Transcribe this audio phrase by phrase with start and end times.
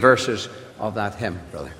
[0.00, 0.48] verses
[0.78, 1.72] of that hymn, brother.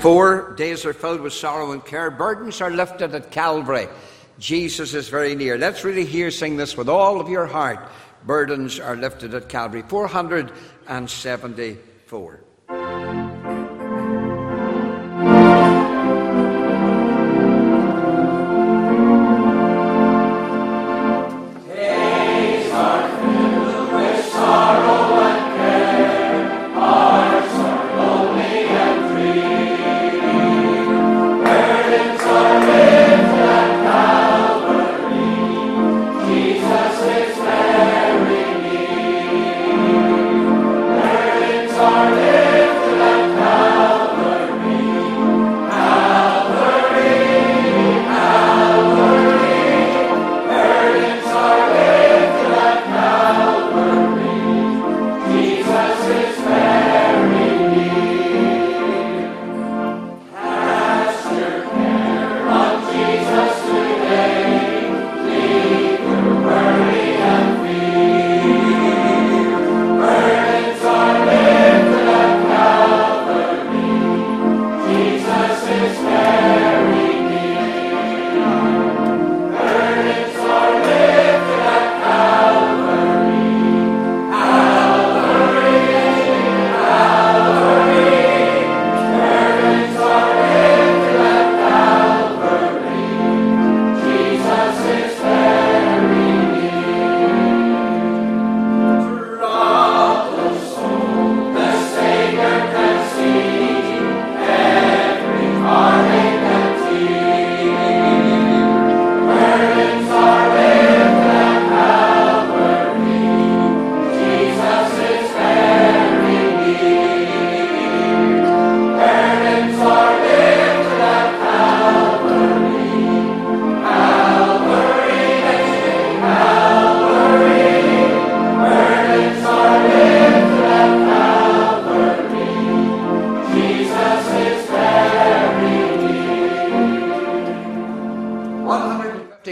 [0.00, 2.10] Four days are filled with sorrow and care.
[2.10, 3.86] Burdens are lifted at Calvary.
[4.38, 5.56] Jesus is very near.
[5.56, 7.88] Let's really hear sing this with all of your heart.
[8.26, 9.84] Burdens are lifted at Calvary.
[9.86, 12.40] 474.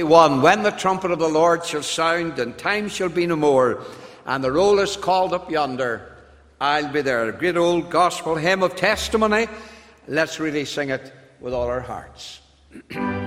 [0.09, 3.83] When the trumpet of the Lord shall sound, and time shall be no more,
[4.25, 6.17] and the roll is called up yonder,
[6.61, 7.29] I'll be there.
[7.29, 9.47] A great old gospel hymn of testimony.
[10.09, 12.41] Let's really sing it with all our hearts.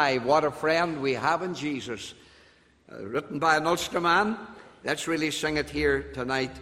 [0.00, 2.14] 25, What a Friend We Have in Jesus,
[2.90, 4.38] uh, written by an Ulster man.
[4.82, 6.52] Let's really sing it here tonight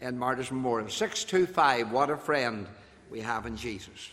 [0.00, 0.88] in Martyrs Memorial.
[0.88, 2.68] 625, What a Friend
[3.10, 4.12] We Have in Jesus.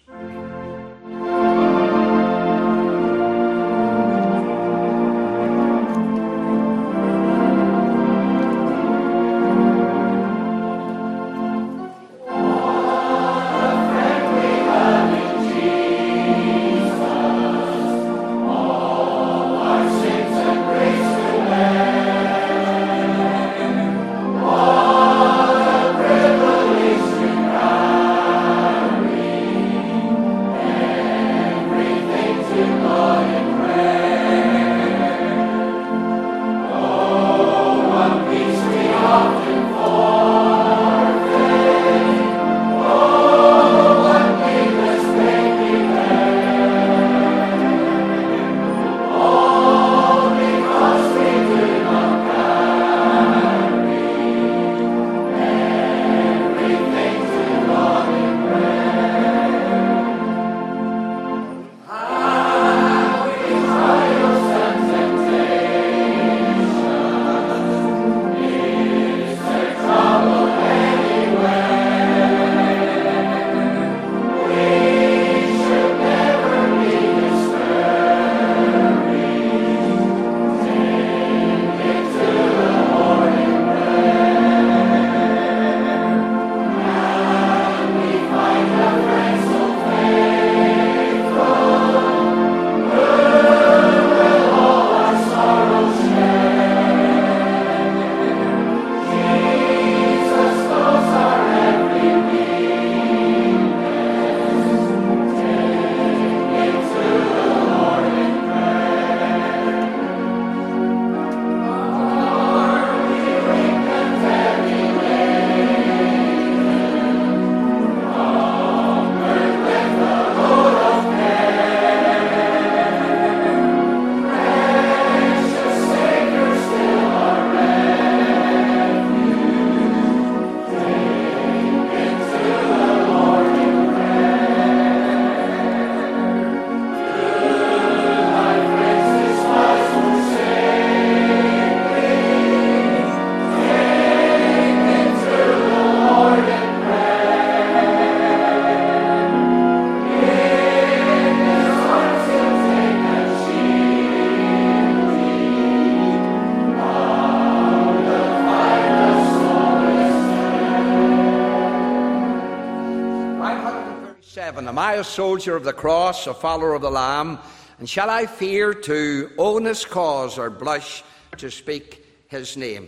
[165.02, 167.40] A soldier of the cross, a follower of the Lamb?
[167.80, 171.04] And shall I fear to own his cause or blush
[171.38, 172.88] to speak his name?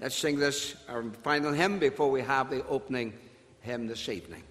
[0.00, 3.12] Let's sing this, our final hymn, before we have the opening
[3.60, 4.41] hymn this evening.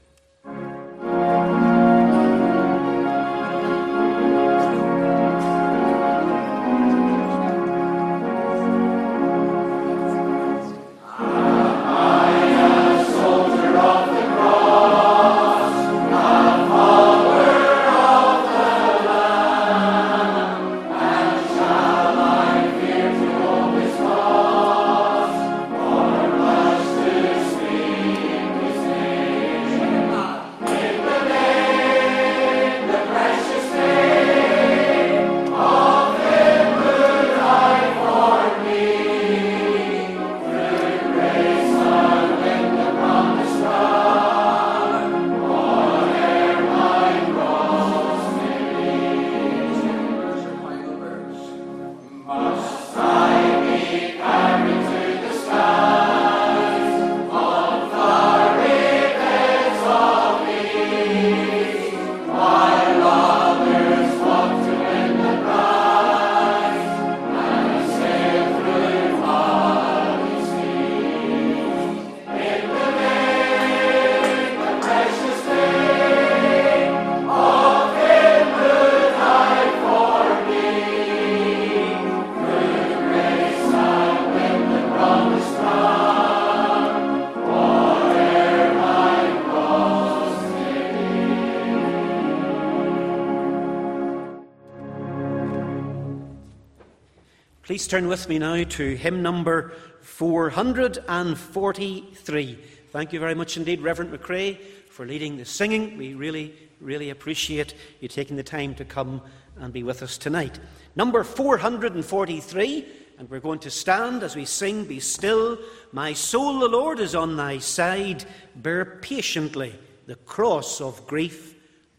[97.92, 102.58] Turn with me now to hymn number 443.
[102.90, 104.58] Thank you very much indeed, Reverend McCrae,
[104.90, 105.98] for leading the singing.
[105.98, 109.22] We really, really appreciate you taking the time to come
[109.58, 110.58] and be with us tonight.
[110.96, 112.86] Number 443,
[113.20, 115.58] and we're going to stand as we sing, Be still,
[115.92, 118.24] my soul, the Lord is on thy side.
[118.56, 121.56] Bear patiently the cross of grief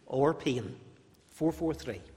[0.06, 0.75] or pain.
[1.32, 2.12] 443.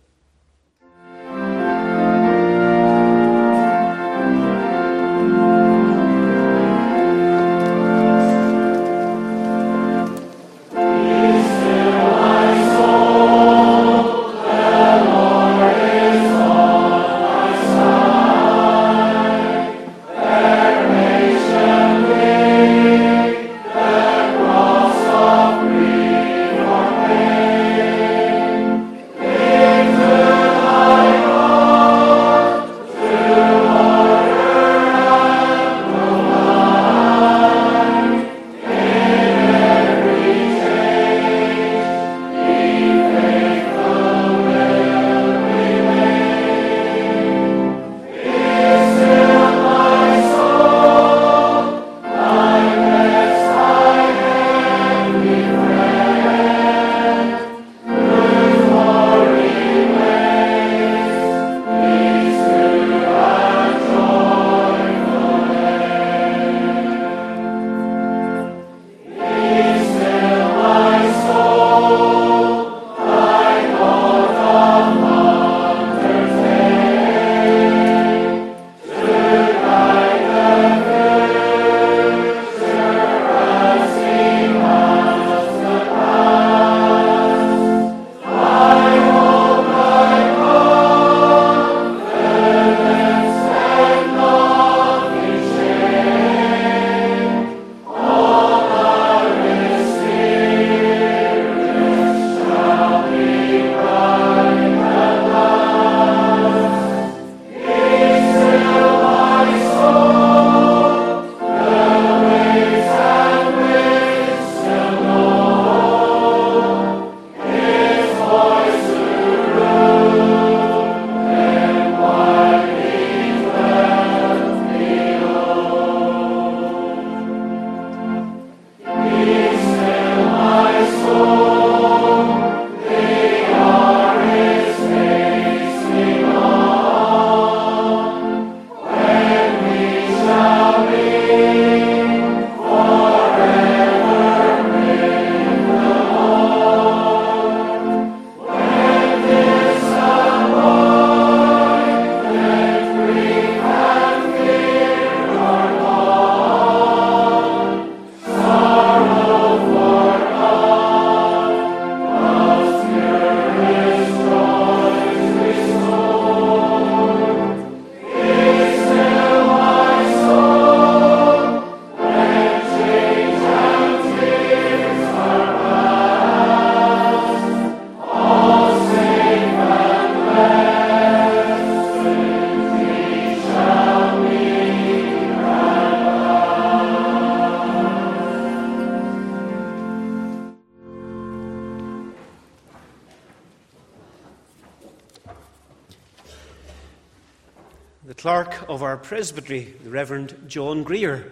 [198.08, 201.32] Of our presbytery, the Reverend John Greer,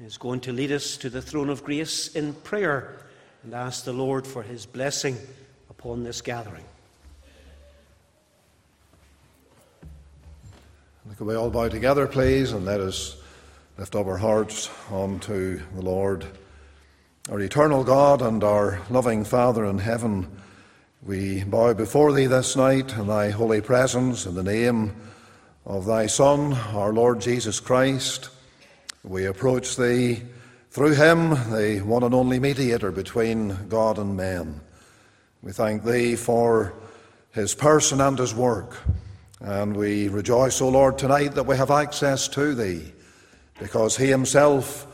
[0.00, 2.96] is going to lead us to the throne of grace in prayer
[3.44, 5.16] and ask the Lord for his blessing
[5.70, 6.64] upon this gathering.
[11.16, 13.16] Can we all bow together, please, and let us
[13.76, 16.24] lift up our hearts unto the Lord.
[17.30, 20.28] Our eternal God and our loving Father in heaven,
[21.02, 24.94] we bow before Thee this night in Thy holy presence in the name
[25.68, 28.30] of thy Son, our Lord Jesus Christ.
[29.04, 30.22] We approach thee
[30.70, 34.62] through him, the one and only mediator between God and men.
[35.42, 36.72] We thank thee for
[37.32, 38.78] his person and his work.
[39.40, 42.90] And we rejoice, O Lord, tonight that we have access to thee,
[43.60, 44.86] because he himself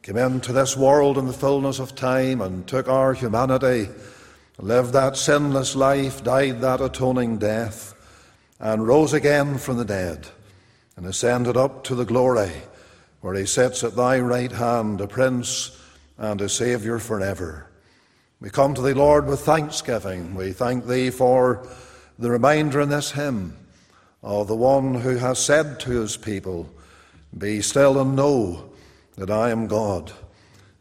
[0.00, 3.90] came into this world in the fullness of time and took our humanity,
[4.58, 7.92] lived that sinless life, died that atoning death
[8.62, 10.28] and rose again from the dead
[10.96, 12.52] and ascended up to the glory
[13.20, 15.76] where he sits at thy right hand, a prince
[16.16, 17.66] and a saviour forever.
[18.40, 20.36] We come to thee, Lord, with thanksgiving.
[20.36, 21.68] We thank thee for
[22.20, 23.56] the reminder in this hymn
[24.22, 26.70] of the one who has said to his people,
[27.36, 28.70] Be still and know
[29.16, 30.12] that I am God.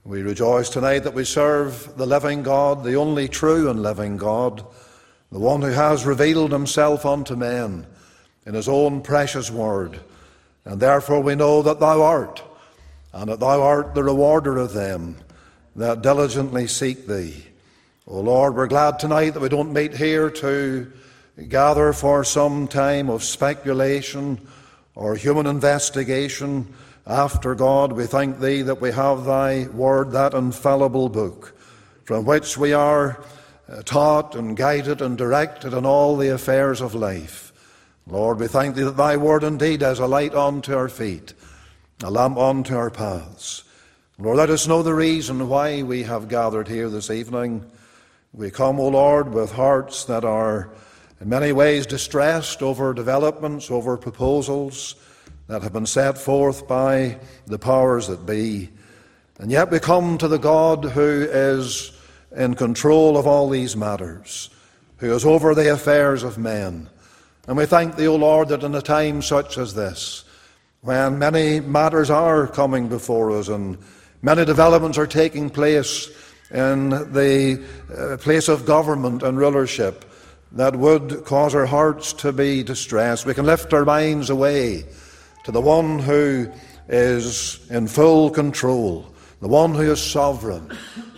[0.04, 4.64] We rejoice tonight that we serve the living God, the only true and living God,
[5.32, 7.88] the one who has revealed himself unto men
[8.46, 10.00] in his own precious word.
[10.66, 12.44] And therefore we know that thou art,
[13.14, 15.18] and that thou art the rewarder of them
[15.76, 17.46] that diligently seek thee.
[18.08, 20.92] O Lord, we're glad tonight that we don't meet here to
[21.48, 24.46] gather for some time of speculation
[24.96, 26.74] or human investigation
[27.08, 27.94] after God.
[27.94, 31.58] We thank Thee that we have Thy Word, that infallible book,
[32.04, 33.24] from which we are
[33.72, 37.54] Uh, taught and guided and directed in all the affairs of life.
[38.06, 41.34] Lord, we thank Thee that Thy Word indeed is a light unto our feet,
[42.04, 43.64] a lamp unto our paths.
[44.20, 47.64] Lord, let us know the reason why we have gathered here this evening.
[48.34, 50.70] We come, O Lord, with hearts that are
[51.22, 54.96] in many ways distressed over developments, over proposals
[55.48, 58.70] that have been set forth by the powers that be.
[59.38, 61.94] And yet we come to the God who is
[62.36, 64.50] in control of all these matters,
[64.98, 66.90] who is over the affairs of men.
[67.48, 70.24] And we thank Thee, O Lord, that in a time such as this,
[70.82, 73.78] when many matters are coming before us and
[74.22, 76.10] many developments are taking place
[76.52, 77.64] in the
[77.96, 80.06] uh, place of government and rulership,
[80.54, 83.26] that would cause our hearts to be distressed.
[83.26, 84.86] We can lift our minds away
[85.46, 86.52] to the one who
[86.90, 89.06] is in full control,
[89.40, 90.70] the one who is sovereign,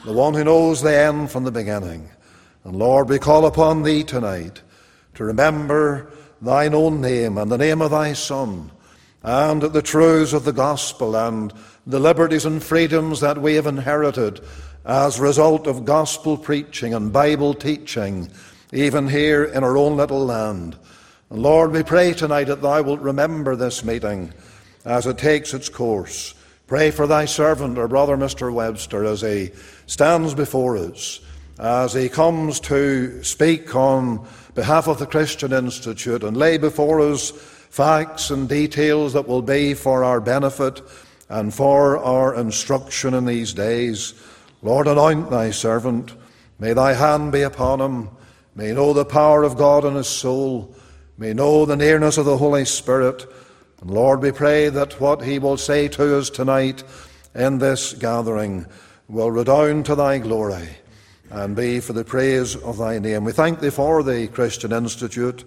[0.06, 2.10] the one who knows the end from the beginning.
[2.64, 4.62] And Lord, we call upon Thee tonight
[5.16, 6.12] to remember
[6.42, 8.72] Thine own name and the name of Thy Son,
[9.22, 11.54] and the truths of the gospel and
[11.88, 14.42] the liberties and freedoms that we have inherited
[14.86, 18.30] as result of gospel preaching and Bible teaching
[18.74, 20.76] even here in our own little land.
[21.30, 24.34] And Lord, we pray tonight that Thou wilt remember this meeting
[24.84, 26.34] as it takes its course.
[26.74, 28.52] Pray for Thy servant, our brother Mr.
[28.52, 29.52] Webster, as he
[29.86, 31.20] stands before us,
[31.60, 37.30] as he comes to speak on behalf of the Christian Institute and lay before us
[37.30, 40.82] facts and details that will be for our benefit
[41.30, 44.16] and for our instruction in these days.
[44.64, 46.16] Lord, anoint thy servant.
[46.58, 48.10] May thy hand be upon him
[48.56, 50.74] may know the power of God in his soul,
[51.20, 53.28] may know the nearness of the Holy Spirit.
[53.84, 56.86] And Lord, we pray that what he will say to us tonight
[57.36, 58.66] in this gathering
[59.10, 60.70] will redound to thy glory
[61.30, 63.26] and be for the praise of thy name.
[63.26, 65.44] We thank thee for the Christian Institute,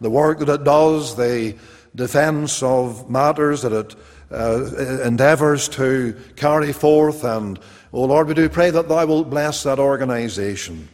[0.00, 1.56] the work that it does, the
[1.96, 3.96] defence of matters that it
[4.30, 7.24] uh, endeavours to carry forth.
[7.24, 7.58] And,
[7.92, 10.88] O oh Lord, we do pray that thou wilt bless that organisation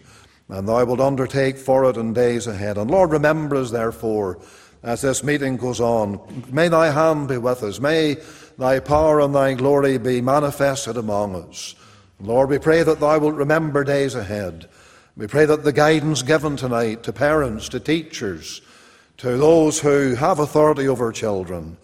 [0.48, 2.78] and thou wilt undertake for it in days ahead.
[2.78, 4.40] And Lord, remember us, therefore,
[4.86, 6.18] as this meeting goes on.
[6.50, 7.78] May thy hand be with us.
[7.80, 8.16] May
[8.56, 11.74] thy power and thy glory be manifested among us.
[12.18, 14.68] Lord, we pray that thou wilt remember days ahead.
[15.16, 18.62] We pray that the guidance given tonight to parents, to teachers,
[19.18, 21.76] to those who have authority over children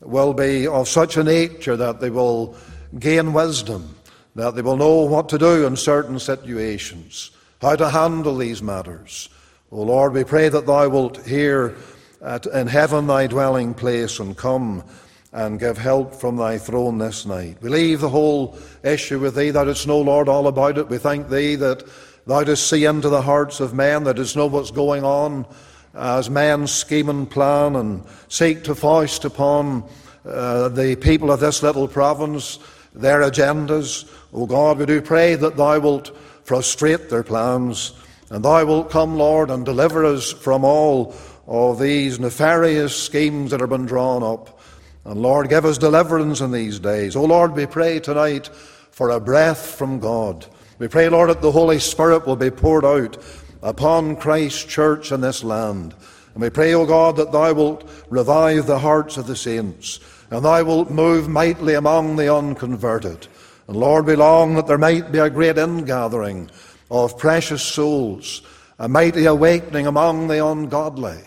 [0.00, 2.54] will be of such a nature that they will
[2.98, 3.96] gain wisdom,
[4.36, 9.28] that they will know what to do in certain situations how to handle these matters.
[9.70, 11.76] O Lord, we pray that Thou wilt hear
[12.22, 14.84] in heaven Thy dwelling place and come
[15.32, 17.56] and give help from Thy throne this night.
[17.60, 20.88] We leave the whole issue with Thee, Thou dost know, Lord, all about it.
[20.88, 21.84] We thank Thee that
[22.26, 25.46] Thou dost see into the hearts of men, that dost know what's going on
[25.94, 29.84] as men scheme and plan and seek to foist upon
[30.24, 32.58] uh, the people of this little province
[32.94, 34.08] their agendas.
[34.32, 37.94] O God, we do pray that Thou wilt frustrate their plans.
[38.30, 41.14] And thou wilt come, Lord, and deliver us from all
[41.46, 44.60] of these nefarious schemes that have been drawn up.
[45.04, 47.16] And Lord, give us deliverance in these days.
[47.16, 48.48] Oh Lord, we pray tonight
[48.90, 50.46] for a breath from God.
[50.78, 53.16] We pray, Lord, that the Holy Spirit will be poured out
[53.62, 55.94] upon Christ's church in this land.
[56.34, 60.00] And we pray, O God, that Thou wilt revive the hearts of the saints,
[60.30, 63.28] and Thou wilt move mightily among the unconverted.
[63.68, 66.50] And Lord, we long that there might be a great ingathering
[66.90, 68.42] of precious souls,
[68.78, 71.18] a mighty awakening among the ungodly.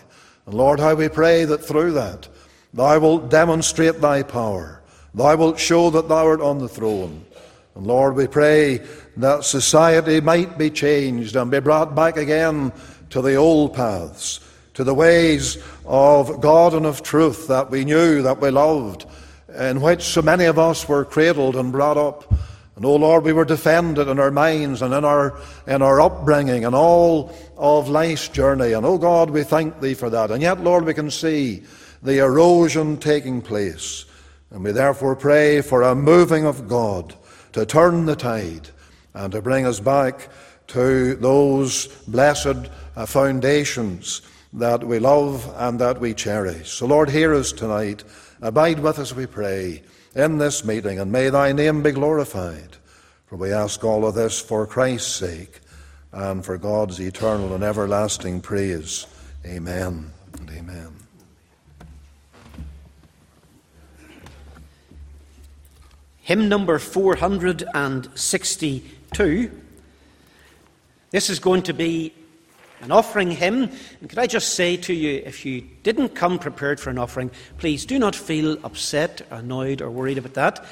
[0.46, 2.28] And Lord, how we pray that through that
[2.72, 4.82] Thou wilt demonstrate Thy power.
[5.14, 7.24] Thou wilt show that Thou art on the throne.
[7.74, 8.82] And Lord, we pray
[9.16, 12.72] that society might be changed and be brought back again
[13.10, 14.40] to the old paths,
[14.74, 19.06] to the ways of God and of truth that we knew, that we loved,
[19.58, 22.30] in which so many of us were cradled and brought up.
[22.76, 26.66] And, oh Lord, we were defended in our minds and in our, in our upbringing
[26.66, 28.72] and all of life's journey.
[28.72, 30.30] And, oh God, we thank Thee for that.
[30.30, 31.62] And yet, Lord, we can see
[32.02, 34.04] the erosion taking place.
[34.50, 37.14] And we therefore pray for a moving of God
[37.52, 38.68] to turn the tide
[39.14, 40.28] and to bring us back
[40.68, 46.70] to those blessed uh, foundations that we love and that we cherish.
[46.70, 48.04] So, Lord, hear us tonight.
[48.40, 49.82] Abide with us, we pray
[50.14, 52.76] in this meeting, and may thy name be glorified.
[53.26, 55.60] For we ask all of this for Christ's sake
[56.16, 59.06] and for God's eternal and everlasting praise.
[59.44, 60.96] Amen and amen.
[66.22, 69.50] Hymn number 462.
[71.10, 72.14] This is going to be
[72.80, 73.70] an offering hymn.
[74.00, 77.30] And could I just say to you, if you didn't come prepared for an offering,
[77.58, 80.64] please do not feel upset, annoyed, or worried about that.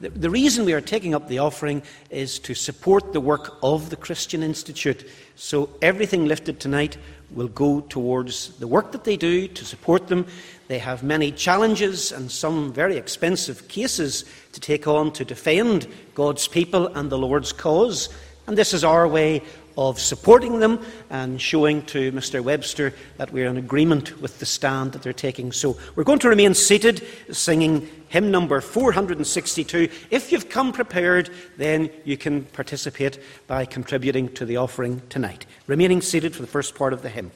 [0.00, 3.90] The, the reason we are taking up the offering is to support the work of
[3.90, 5.08] the Christian Institute.
[5.36, 6.96] So everything lifted tonight
[7.30, 10.26] will go towards the work that they do to support them.
[10.68, 16.48] They have many challenges and some very expensive cases to take on to defend God's
[16.48, 18.08] people and the Lord's cause.
[18.46, 19.42] And this is our way
[19.76, 20.80] of supporting them
[21.10, 22.42] and showing to Mr.
[22.42, 25.52] Webster that we're in agreement with the stand that they're taking.
[25.52, 29.88] So we're going to remain seated, singing hymn number 462.
[30.10, 35.46] If you've come prepared, then you can participate by contributing to the offering tonight.
[35.66, 37.30] Remaining seated for the first part of the hymn.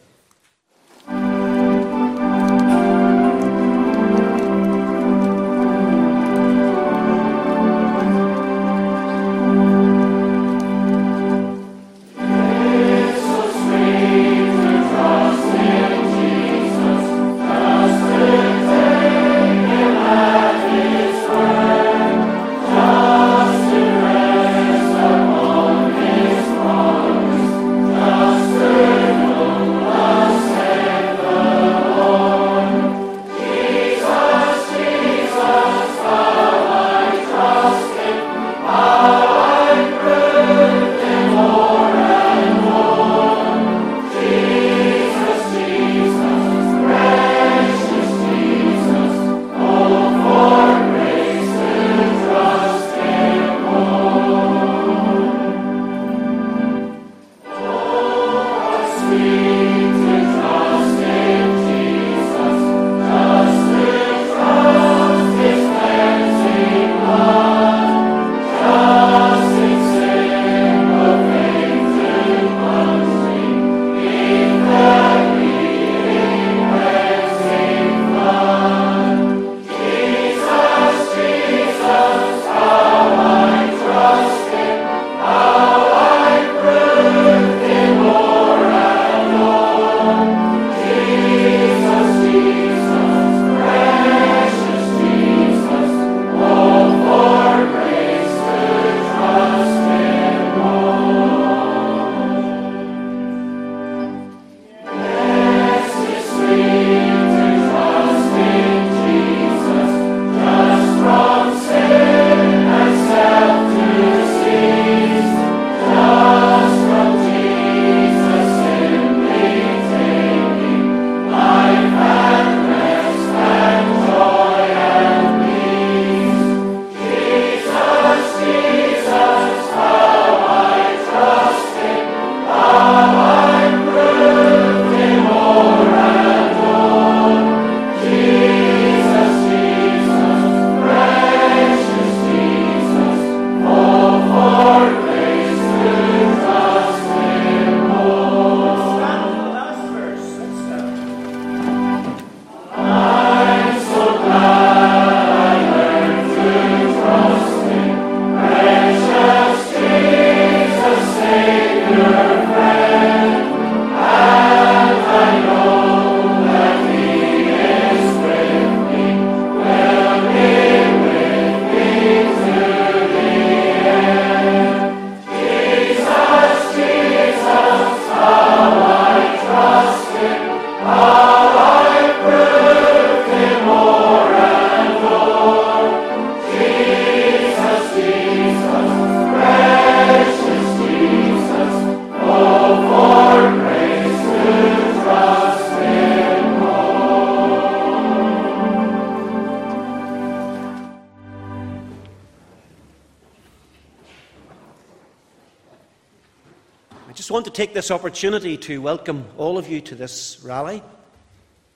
[207.57, 210.83] Take this opportunity to welcome all of you to this rally.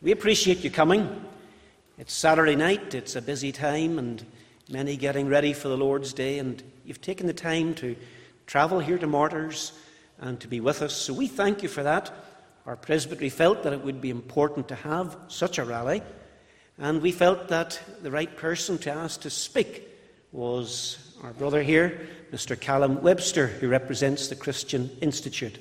[0.03, 1.25] We appreciate you coming.
[1.97, 4.23] It's Saturday night, it's a busy time, and
[4.69, 7.97] many getting ready for the Lord's Day, and you've taken the time to
[8.47, 9.73] travel here to Martyrs
[10.19, 10.93] and to be with us.
[10.93, 12.13] So we thank you for that.
[12.67, 16.03] Our presbytery felt that it would be important to have such a rally,
[16.77, 19.89] and we felt that the right person to ask to speak
[20.31, 22.61] was our brother here, Mr.
[22.61, 25.59] Callum Webster, who represents the Christian Institute.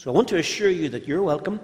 [0.00, 1.60] So I want to assure you that you're welcome,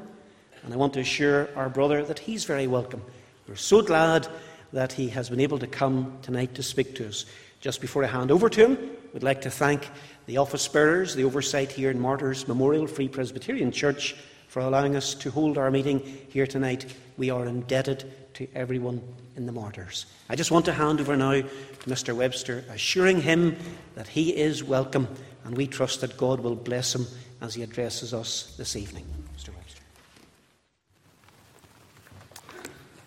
[0.62, 3.00] and I want to assure our brother that he's very welcome.
[3.48, 4.28] We're so glad
[4.74, 7.24] that he has been able to come tonight to speak to us.
[7.62, 9.88] Just before I hand over to him, we'd like to thank
[10.26, 14.14] the office bearers, the oversight here in Martyrs Memorial Free Presbyterian Church
[14.48, 16.94] for allowing us to hold our meeting here tonight.
[17.16, 19.00] We are indebted to everyone
[19.36, 20.04] in the Martyrs.
[20.28, 21.44] I just want to hand over now to
[21.86, 22.14] Mr.
[22.14, 23.56] Webster, assuring him
[23.94, 25.08] that he is welcome,
[25.46, 27.06] and we trust that God will bless him
[27.40, 29.04] as he addresses us this evening.
[29.36, 29.54] Mr.
[29.54, 29.82] Webster.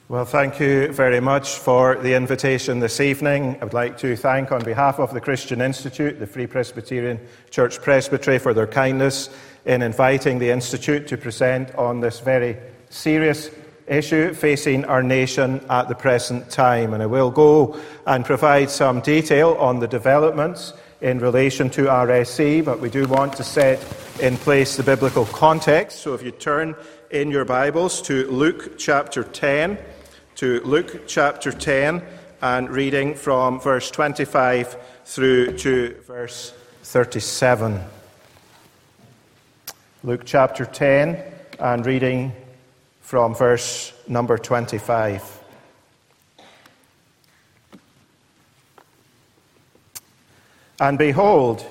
[0.08, 3.58] Well, thank you very much for the invitation this evening.
[3.62, 7.20] I would like to thank, on behalf of the Christian Institute, the Free Presbyterian
[7.52, 9.30] Church Presbytery, for their kindness
[9.66, 12.58] in inviting the Institute to present on this very
[12.90, 13.52] serious
[13.90, 16.94] issue facing our nation at the present time.
[16.94, 22.64] And I will go and provide some detail on the developments in relation to RSE,
[22.64, 23.80] but we do want to set
[24.22, 26.00] in place the biblical context.
[26.00, 26.76] So if you turn
[27.10, 29.78] in your Bibles to Luke chapter 10,
[30.36, 32.04] to Luke chapter 10,
[32.42, 37.82] and reading from verse 25 through to verse 37.
[40.04, 41.22] Luke chapter 10,
[41.60, 42.32] and reading
[43.02, 45.39] from verse number 25.
[50.80, 51.66] And behold,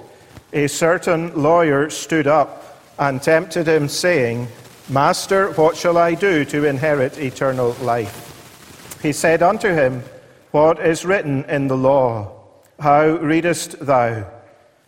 [0.53, 4.49] a certain lawyer stood up and tempted him, saying,
[4.89, 8.99] Master, what shall I do to inherit eternal life?
[9.03, 10.03] He said unto him,
[10.51, 12.33] What is written in the law?
[12.81, 14.27] How readest thou?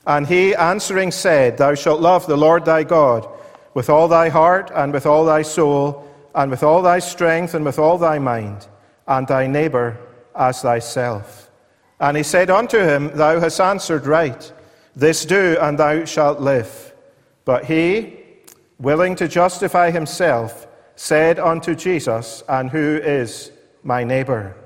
[0.07, 3.29] And he answering said, Thou shalt love the Lord thy God
[3.75, 7.65] with all thy heart and with all thy soul and with all thy strength and
[7.65, 8.67] with all thy mind,
[9.07, 9.99] and thy neighbor
[10.35, 11.50] as thyself.
[12.01, 14.53] And he said unto him, Thou hast answered right.
[14.97, 16.95] This do, and thou shalt live.
[17.45, 18.19] But he,
[18.79, 24.57] willing to justify himself, said unto Jesus, And who is my neighbor?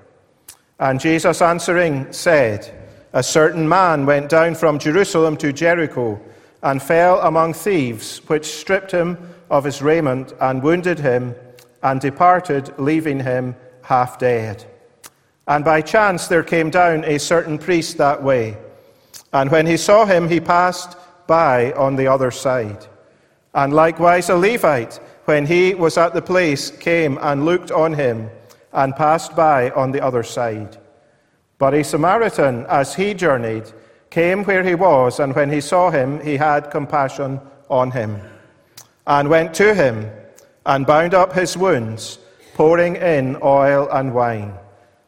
[0.78, 2.72] And Jesus answering said,
[3.12, 6.20] A certain man went down from Jerusalem to Jericho
[6.62, 9.18] and fell among thieves, which stripped him
[9.50, 11.34] of his raiment and wounded him
[11.82, 14.64] and departed, leaving him half dead.
[15.46, 18.56] And by chance there came down a certain priest that way.
[19.32, 22.86] And when he saw him, he passed by on the other side.
[23.54, 28.30] And likewise a Levite, when he was at the place, came and looked on him
[28.72, 30.78] and passed by on the other side.
[31.58, 33.70] But a Samaritan, as he journeyed,
[34.10, 38.20] came where he was, and when he saw him, he had compassion on him,
[39.06, 40.10] and went to him
[40.66, 42.18] and bound up his wounds,
[42.54, 44.54] pouring in oil and wine,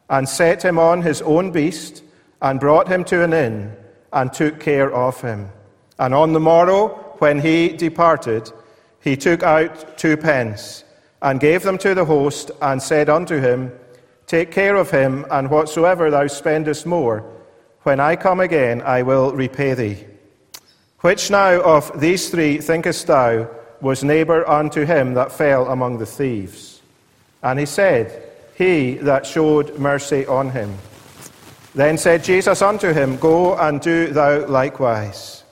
[0.09, 2.03] and set him on his own beast,
[2.41, 3.75] and brought him to an inn,
[4.13, 5.49] and took care of him.
[5.99, 6.89] And on the morrow,
[7.19, 8.51] when he departed,
[9.01, 10.83] he took out two pence,
[11.21, 13.71] and gave them to the host, and said unto him,
[14.27, 17.23] Take care of him, and whatsoever thou spendest more,
[17.83, 20.05] when I come again, I will repay thee.
[20.99, 23.49] Which now of these three thinkest thou
[23.81, 26.81] was neighbor unto him that fell among the thieves.
[27.41, 28.26] And he said,
[28.57, 30.75] He that showed mercy on him.
[31.75, 35.43] Then said Jesus unto him, Go and do thou likewise.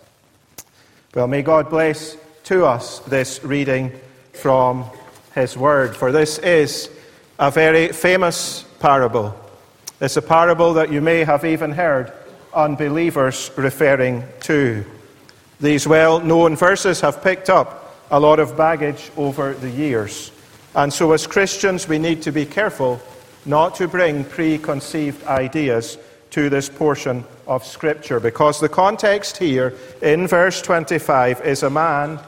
[1.14, 3.92] Well, may God bless to us this reading
[4.34, 4.86] from
[5.36, 6.90] his word, for this is
[7.38, 9.36] a very famous parable.
[10.02, 12.12] It's a parable that you may have even heard
[12.54, 14.84] unbelievers referring to.
[15.60, 20.32] These well known verses have picked up a lot of baggage over the years.
[20.76, 23.02] And so, as Christians, we need to be careful
[23.46, 25.98] not to bring preconceived ideas
[26.32, 32.20] to this portion of Scripture, because the context here in verse 25 is a man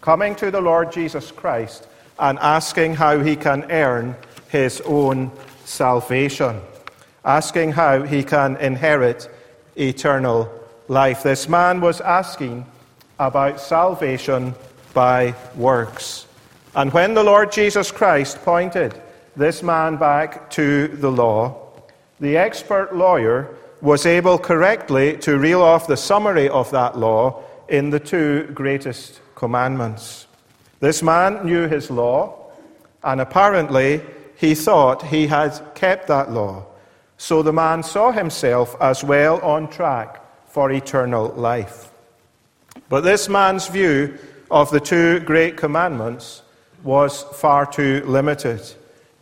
[0.00, 1.88] coming to the Lord Jesus Christ
[2.20, 4.14] and asking how he can earn
[4.48, 5.32] his own
[5.64, 6.60] salvation,
[7.24, 9.28] asking how he can inherit
[9.76, 10.48] eternal
[10.86, 11.24] life.
[11.24, 12.64] This man was asking
[13.18, 14.54] about salvation
[14.94, 16.27] by works.
[16.74, 19.00] And when the Lord Jesus Christ pointed
[19.36, 21.72] this man back to the law,
[22.20, 27.90] the expert lawyer was able correctly to reel off the summary of that law in
[27.90, 30.26] the two greatest commandments.
[30.80, 32.50] This man knew his law,
[33.02, 34.00] and apparently
[34.36, 36.64] he thought he had kept that law.
[37.16, 41.90] So the man saw himself as well on track for eternal life.
[42.88, 44.18] But this man's view
[44.50, 46.42] of the two great commandments
[46.82, 48.60] was far too limited.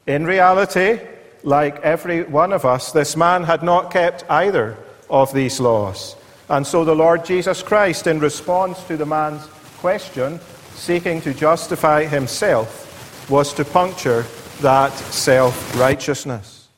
[0.07, 1.01] In reality,
[1.43, 4.77] like every one of us, this man had not kept either
[5.09, 6.17] of these laws.
[6.49, 9.47] And so the Lord Jesus Christ, in response to the man's
[9.79, 10.41] question,
[10.75, 14.25] seeking to justify himself, was to puncture
[14.61, 16.69] that self righteousness.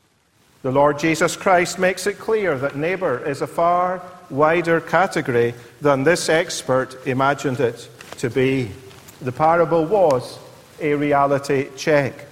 [0.62, 6.02] The Lord Jesus Christ makes it clear that neighbor is a far wider category than
[6.02, 7.88] this expert imagined it
[8.18, 8.70] to be.
[9.20, 10.38] The parable was
[10.80, 12.26] a reality check.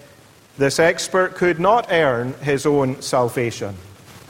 [0.58, 3.74] This expert could not earn his own salvation.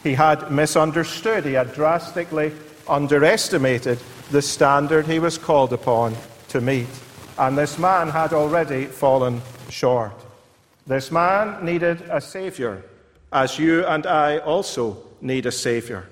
[0.03, 2.53] He had misunderstood, he had drastically
[2.89, 3.99] underestimated
[4.31, 6.15] the standard he was called upon
[6.49, 6.89] to meet.
[7.39, 10.15] And this man had already fallen short.
[10.87, 12.83] This man needed a Savior,
[13.33, 16.09] as you and I also need a Savior.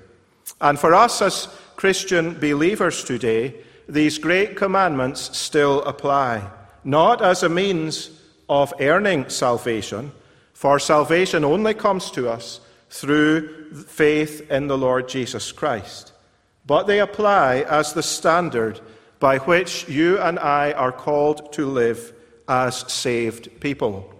[0.61, 3.55] And for us as Christian believers today,
[3.87, 6.41] these great commandments still apply,
[6.85, 8.09] not as a means
[8.47, 10.11] of earning salvation,
[10.53, 16.13] for salvation only comes to us through faith in the Lord Jesus Christ,
[16.65, 18.79] but they apply as the standard
[19.19, 22.13] by which you and I are called to live
[22.47, 24.13] as saved people.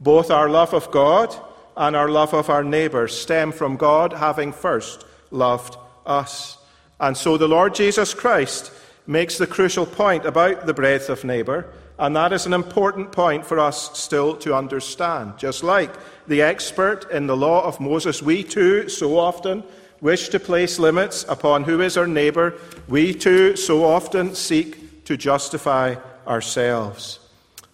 [0.00, 1.34] Both our love of God
[1.76, 6.58] and our love of our neighbour stem from God having first loved us.
[6.98, 8.72] And so the Lord Jesus Christ
[9.06, 13.44] makes the crucial point about the breadth of neighbour, and that is an important point
[13.44, 15.36] for us still to understand.
[15.36, 15.94] Just like
[16.26, 19.62] the expert in the law of Moses, we too so often
[20.00, 22.54] wish to place limits upon who is our neighbour.
[22.88, 27.18] We too so often seek to justify ourselves.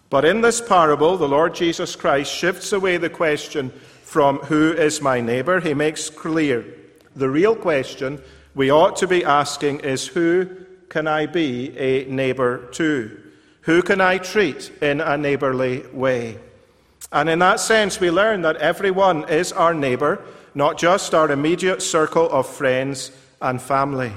[0.09, 3.69] But in this parable, the Lord Jesus Christ shifts away the question
[4.03, 5.61] from who is my neighbour.
[5.61, 6.65] He makes clear
[7.15, 8.21] the real question
[8.55, 10.49] we ought to be asking is who
[10.89, 13.23] can I be a neighbour to?
[13.67, 16.37] Who can I treat in a neighbourly way?
[17.11, 20.23] And in that sense, we learn that everyone is our neighbour,
[20.55, 23.11] not just our immediate circle of friends
[23.41, 24.13] and family.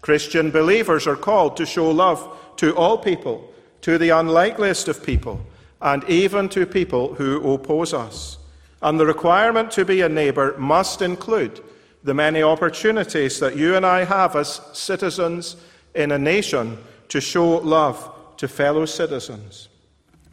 [0.00, 5.44] Christian believers are called to show love to all people, to the unlikeliest of people,
[5.82, 8.38] and even to people who oppose us.
[8.80, 11.60] And the requirement to be a neighbour must include
[12.04, 15.56] the many opportunities that you and I have as citizens
[15.96, 16.78] in a nation
[17.08, 19.68] to show love to fellow citizens.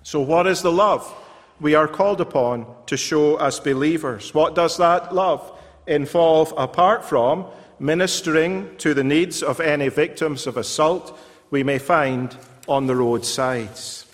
[0.04, 1.12] So, what is the love
[1.60, 4.34] we are called upon to show as believers?
[4.34, 7.46] What does that love involve apart from
[7.80, 11.18] ministering to the needs of any victims of assault
[11.52, 12.36] we may find
[12.68, 14.06] on the roadsides?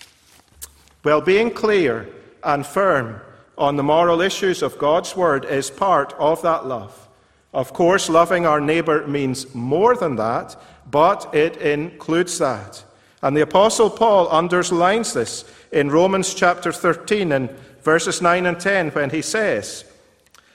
[1.04, 2.08] Well, being clear
[2.42, 3.20] and firm
[3.56, 7.08] on the moral issues of God's Word is part of that love.
[7.52, 10.56] Of course, loving our neighbour means more than that,
[10.90, 12.84] but it includes that.
[13.22, 17.50] And the Apostle Paul underlines this in Romans chapter 13 and
[17.82, 19.84] verses 9 and 10 when he says,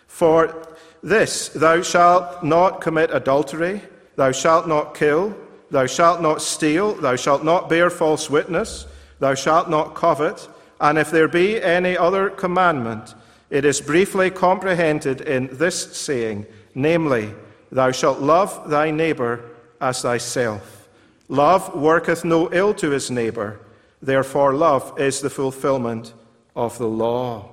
[0.08, 0.68] For
[1.02, 3.82] this, thou shalt not commit adultery,
[4.16, 5.36] thou shalt not kill,
[5.70, 8.86] thou shalt not steal, thou shalt not bear false witness,
[9.20, 10.48] thou shalt not covet,
[10.80, 13.16] and if there be any other commandment,
[13.50, 17.34] it is briefly comprehended in this saying, namely,
[17.74, 19.44] Thou shalt love thy neighbour
[19.82, 20.83] as thyself.
[21.30, 23.60] Love worketh no ill to his neighbour.
[24.02, 26.14] Therefore, love is the fulfillment
[26.56, 27.50] of the law.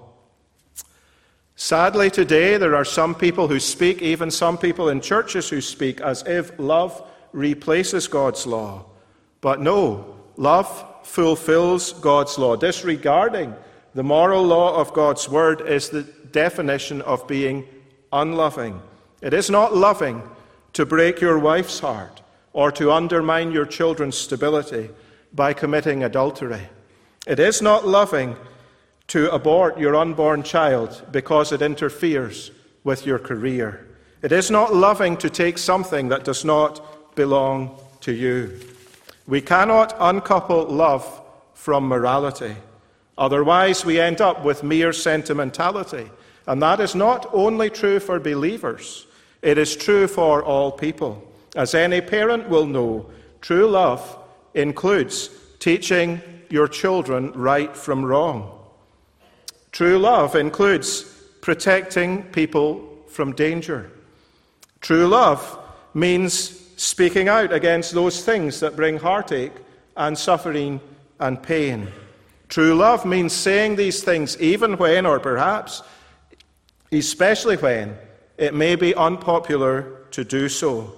[1.55, 6.01] Sadly, today there are some people who speak, even some people in churches who speak,
[6.01, 8.87] as if love replaces God's law.
[9.41, 12.57] But no, love fulfills God's law.
[12.57, 13.55] Disregarding
[13.95, 17.67] the moral law of God's word is the definition of being
[18.13, 18.81] unloving.
[19.21, 20.23] It is not loving
[20.73, 22.21] to break your wife's heart
[22.53, 24.91] or to undermine your children's stability
[25.33, 26.69] by committing adultery.
[27.27, 28.37] It is not loving
[29.09, 32.51] to abort your unborn child because it interferes
[32.85, 33.87] with your career.
[34.23, 38.59] It is not loving to take something that does not belong to you.
[39.27, 41.21] We cannot uncouple love
[41.55, 42.57] from morality.
[43.17, 46.11] Otherwise, we end up with mere sentimentality.
[46.47, 49.07] And that is not only true for believers,
[49.43, 51.30] it is true for all people.
[51.55, 54.19] As any parent will know, true love
[54.55, 58.59] includes teaching your children right from wrong.
[59.73, 61.03] True love includes
[61.41, 63.91] protecting people from danger.
[64.81, 65.59] True love
[65.95, 69.53] means speaking out against those things that bring heartache
[69.97, 70.81] and suffering
[71.19, 71.89] and pain.
[72.49, 75.83] True love means saying these things even when, or perhaps
[76.93, 77.97] especially when,
[78.37, 80.93] it may be unpopular to do so.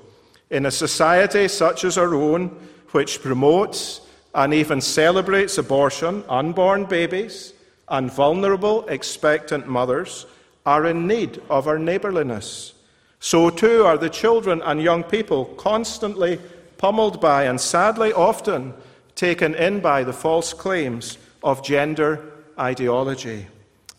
[0.52, 2.48] In a society such as our own,
[2.90, 4.02] which promotes
[4.34, 7.54] and even celebrates abortion, unborn babies
[7.88, 10.26] and vulnerable expectant mothers
[10.66, 12.74] are in need of our neighbourliness.
[13.18, 16.38] So too are the children and young people constantly
[16.76, 18.74] pummeled by and sadly often
[19.14, 22.20] taken in by the false claims of gender
[22.58, 23.46] ideology.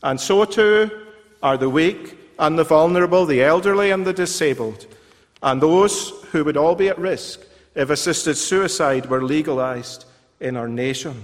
[0.04, 0.92] And so too
[1.42, 4.86] are the weak and the vulnerable, the elderly and the disabled,
[5.44, 7.42] and those who would all be at risk
[7.76, 10.06] if assisted suicide were legalized
[10.40, 11.22] in our nation.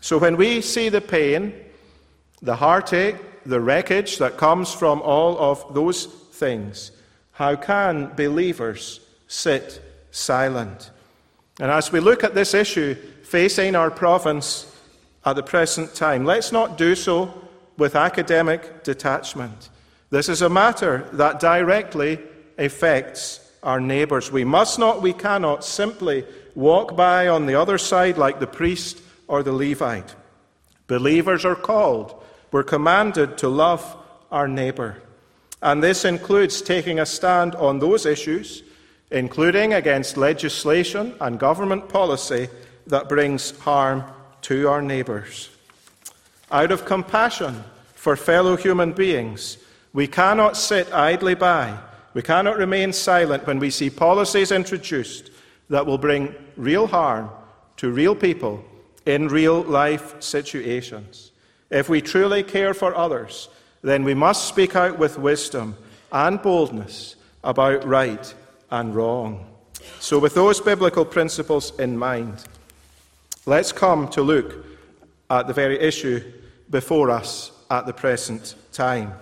[0.00, 1.52] So when we see the pain,
[2.40, 6.92] the heartache, the wreckage that comes from all of those things,
[7.32, 10.90] how can believers sit silent?
[11.60, 14.72] And as we look at this issue facing our province
[15.26, 17.32] at the present time, let's not do so
[17.76, 19.68] with academic detachment.
[20.08, 22.18] This is a matter that directly
[22.58, 24.30] affects our neighbours.
[24.30, 29.00] We must not, we cannot simply walk by on the other side like the priest
[29.28, 30.14] or the Levite.
[30.86, 33.96] Believers are called, we're commanded to love
[34.30, 35.02] our neighbour.
[35.62, 38.62] And this includes taking a stand on those issues,
[39.10, 42.48] including against legislation and government policy
[42.86, 44.04] that brings harm
[44.42, 45.48] to our neighbours.
[46.52, 49.58] Out of compassion for fellow human beings,
[49.92, 51.76] we cannot sit idly by.
[52.16, 55.30] We cannot remain silent when we see policies introduced
[55.68, 57.28] that will bring real harm
[57.76, 58.64] to real people
[59.04, 61.32] in real life situations.
[61.68, 63.50] If we truly care for others,
[63.82, 65.76] then we must speak out with wisdom
[66.10, 68.34] and boldness about right
[68.70, 69.46] and wrong.
[70.00, 72.46] So, with those biblical principles in mind,
[73.44, 74.64] let's come to look
[75.28, 76.24] at the very issue
[76.70, 79.12] before us at the present time.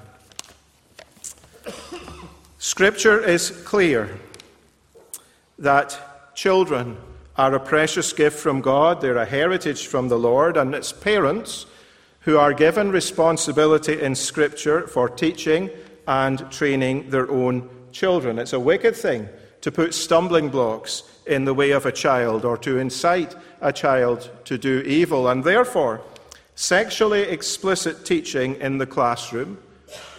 [2.65, 4.09] Scripture is clear
[5.59, 6.97] that Children
[7.37, 11.67] are a precious gift from God, they're a heritage from the Lord, and it's parents
[12.21, 15.69] who are given responsibility in Scripture for teaching
[16.09, 18.39] and training their own children.
[18.39, 19.29] It's a wicked thing
[19.61, 24.31] to put stumbling blocks in the way of a child or to incite a child
[24.47, 26.01] to do evil, and therefore,
[26.55, 29.59] sexually explicit teaching in the classroom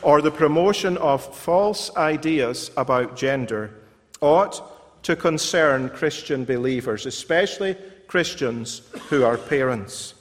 [0.05, 3.73] or the promotion of false ideas about gender
[4.21, 7.75] ought to concern Christian believers, especially
[8.05, 10.13] Christians who are parents.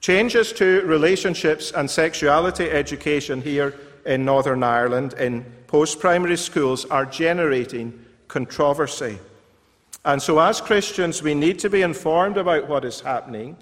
[0.00, 7.06] Changes to relationships and sexuality education here in Northern Ireland in post primary schools are
[7.06, 9.20] generating controversy.
[10.04, 13.58] And so, as Christians, we need to be informed about what is happening,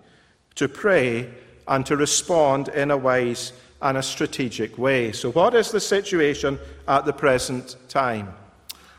[0.55, 1.31] to pray,
[1.69, 5.13] and to respond in a wise and a strategic way.
[5.13, 6.59] So, what is the situation
[6.89, 8.33] at the present time?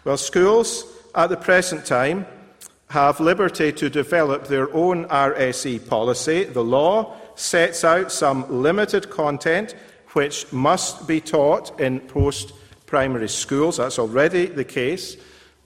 [0.04, 2.26] Well, schools at the present time
[2.90, 6.46] have liberty to develop their own RSE policy.
[6.46, 9.76] The law sets out some limited content
[10.14, 12.54] which must be taught in post
[12.86, 13.78] primary schools.
[13.78, 15.18] That's already the case.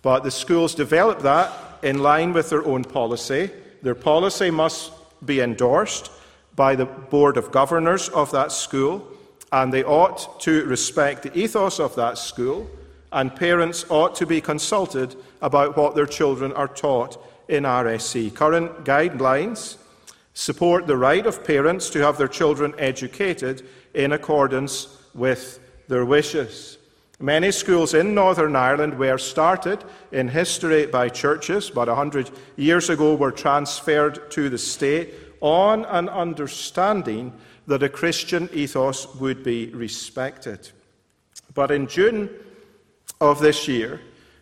[0.01, 1.53] But the schools develop that
[1.84, 3.51] in line with their own policy.
[3.82, 4.91] Their policy must
[5.24, 6.12] be endorsed
[6.56, 9.08] by the Board of Governors of that school,
[9.52, 12.70] and they ought to respect the ethos of that school
[13.12, 18.34] and parents ought to be consulted about what their children are taught in RSE.
[18.34, 19.78] Current guidelines
[20.34, 26.78] support the right of parents to have their children educated in accordance with their wishes.
[27.20, 32.89] Many schools in Northern Ireland were started in history by churches, but a hundred years
[32.89, 37.34] ago were transferred to the state on an understanding
[37.68, 40.70] that a Christian ethos would be respected.
[41.54, 42.30] But in June
[43.20, 44.00] of this year,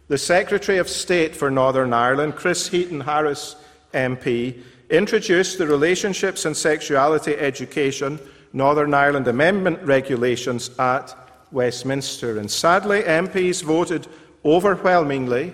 [0.07, 3.55] the Secretary of State for Northern Ireland, Chris Heaton Harris
[3.93, 8.19] MP, introduced the Relationships and Sexuality Education
[8.53, 11.15] Northern Ireland Amendment regulations at
[11.51, 12.39] Westminster.
[12.39, 14.07] And sadly, MPs voted
[14.43, 15.53] overwhelmingly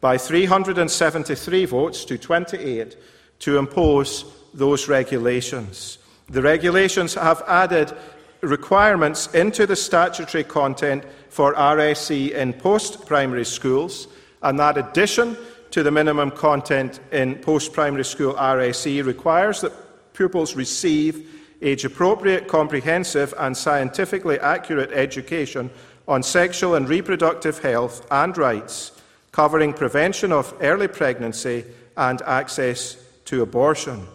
[0.00, 2.96] by 373 votes to 28
[3.40, 4.24] to impose
[4.54, 5.98] those regulations.
[6.28, 7.92] The regulations have added
[8.40, 14.08] requirements into the statutory content for RSE in post primary schools,
[14.42, 15.36] and that addition
[15.70, 19.72] to the minimum content in post primary school RSE requires that
[20.14, 21.30] pupils receive
[21.60, 25.70] age appropriate, comprehensive, and scientifically accurate education
[26.06, 28.92] on sexual and reproductive health and rights,
[29.32, 31.64] covering prevention of early pregnancy
[31.96, 34.06] and access to abortion.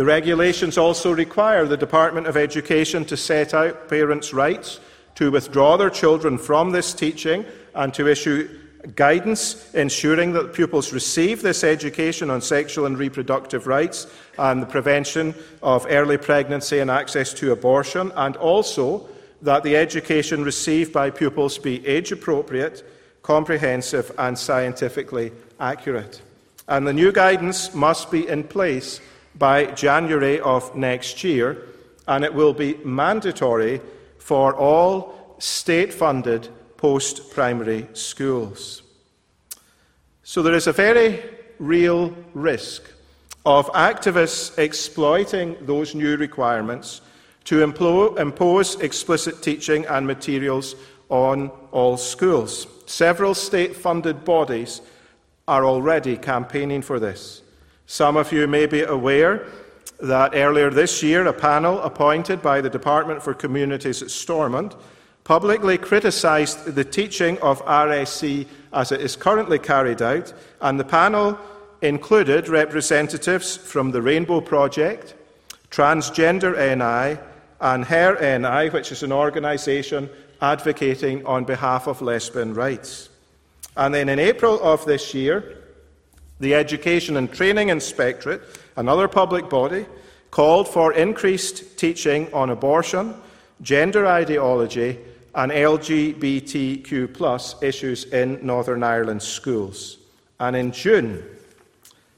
[0.00, 4.80] The regulations also require the Department of Education to set out parents' rights
[5.16, 7.44] to withdraw their children from this teaching
[7.74, 8.48] and to issue
[8.96, 14.06] guidance ensuring that pupils receive this education on sexual and reproductive rights
[14.38, 19.06] and the prevention of early pregnancy and access to abortion, and also
[19.42, 22.90] that the education received by pupils be age appropriate,
[23.22, 25.30] comprehensive, and scientifically
[25.60, 26.22] accurate.
[26.68, 29.02] And the new guidance must be in place
[29.36, 31.66] by January of next year,
[32.06, 33.80] and it will be mandatory
[34.18, 38.82] for all state funded post primary schools.
[40.22, 41.22] So there is a very
[41.58, 42.82] real risk
[43.44, 47.00] of activists exploiting those new requirements
[47.44, 50.74] to impose explicit teaching and materials
[51.08, 52.66] on all schools.
[52.86, 54.80] Several state funded bodies
[55.48, 57.42] are already campaigning for this.
[57.90, 59.48] Some of you may be aware
[59.98, 64.76] that earlier this year, a panel appointed by the Department for Communities at Stormont
[65.24, 71.36] publicly criticised the teaching of RSE as it is currently carried out, and the panel
[71.82, 75.16] included representatives from the Rainbow Project,
[75.72, 77.20] Transgender NI,
[77.60, 80.08] and Her NI, which is an organisation
[80.40, 83.08] advocating on behalf of lesbian rights.
[83.76, 85.59] And then in April of this year,
[86.40, 88.42] the Education and Training Inspectorate,
[88.76, 89.86] another public body,
[90.30, 93.14] called for increased teaching on abortion,
[93.62, 94.98] gender ideology,
[95.34, 99.98] and LGBTQ issues in Northern Ireland schools.
[100.40, 101.22] And in June,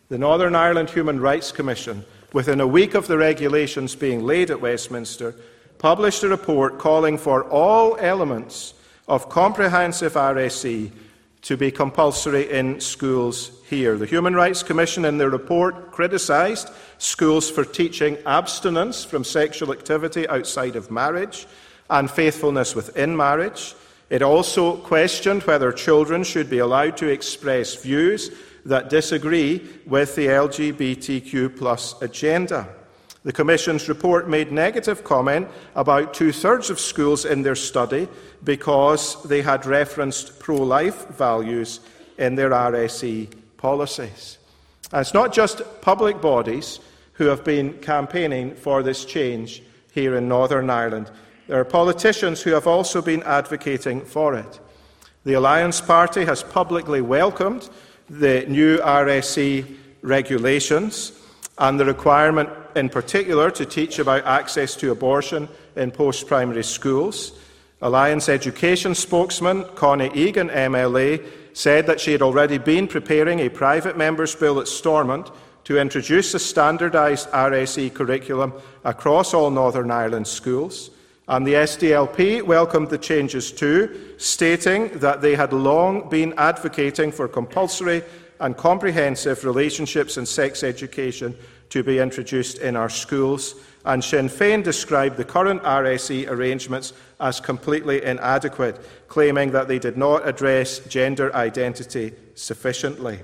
[0.08, 4.60] the Northern Ireland Human Rights Commission, within a week of the regulations being laid at
[4.60, 5.34] Westminster,
[5.78, 8.74] published a report calling for all elements
[9.08, 10.92] of comprehensive RSE
[11.42, 13.96] to be compulsory in schools here.
[13.96, 16.68] The Human Rights Commission, in their report, criticised
[16.98, 21.46] schools for teaching abstinence from sexual activity outside of marriage
[21.90, 23.74] and faithfulness within marriage.
[24.08, 28.30] It also questioned whether children should be allowed to express views
[28.64, 32.68] that disagree with the LGBTQ plus agenda.
[33.24, 38.08] The Commission's report made negative comment about two thirds of schools in their study
[38.42, 41.80] because they had referenced pro life values
[42.18, 44.38] in their RSE policies.
[44.90, 46.80] And it's not just public bodies
[47.14, 49.62] who have been campaigning for this change
[49.92, 51.10] here in Northern Ireland.
[51.46, 54.60] There are politicians who have also been advocating for it.
[55.24, 57.70] The Alliance Party has publicly welcomed
[58.10, 61.12] the new RSE regulations
[61.58, 67.32] and the requirement, in particular, to teach about access to abortion in post primary schools.
[67.80, 73.96] Alliance Education spokesman Connie Egan, MLA, said that she had already been preparing a private
[73.96, 75.30] member's bill at Stormont
[75.64, 78.52] to introduce a standardised RSE curriculum
[78.84, 80.90] across all Northern Ireland schools.
[81.28, 87.28] And the SDLP welcomed the changes too, stating that they had long been advocating for
[87.28, 88.02] compulsory
[88.40, 91.36] and comprehensive relationships and sex education
[91.72, 93.54] to be introduced in our schools.
[93.86, 99.96] And Sinn Féin described the current RSE arrangements as completely inadequate, claiming that they did
[99.96, 103.20] not address gender identity sufficiently.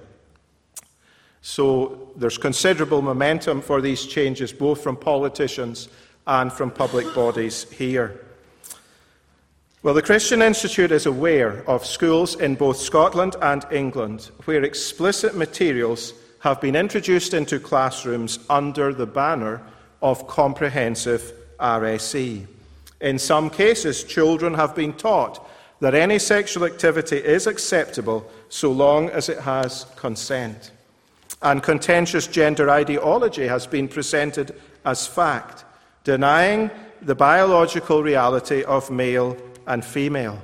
[1.42, 5.88] So there's considerable momentum for these changes, both from politicians
[6.26, 8.24] and from public bodies here.
[9.82, 15.36] Well, the Christian Institute is aware of schools in both Scotland and England where explicit
[15.36, 16.14] materials
[16.48, 19.60] have been introduced into classrooms under the banner
[20.00, 22.46] of comprehensive RSE.
[23.02, 25.46] In some cases, children have been taught
[25.80, 30.70] that any sexual activity is acceptable so long as it has consent.
[31.42, 34.54] And contentious gender ideology has been presented
[34.86, 35.66] as fact
[36.04, 36.70] denying
[37.02, 39.36] the biological reality of male
[39.66, 40.40] and female.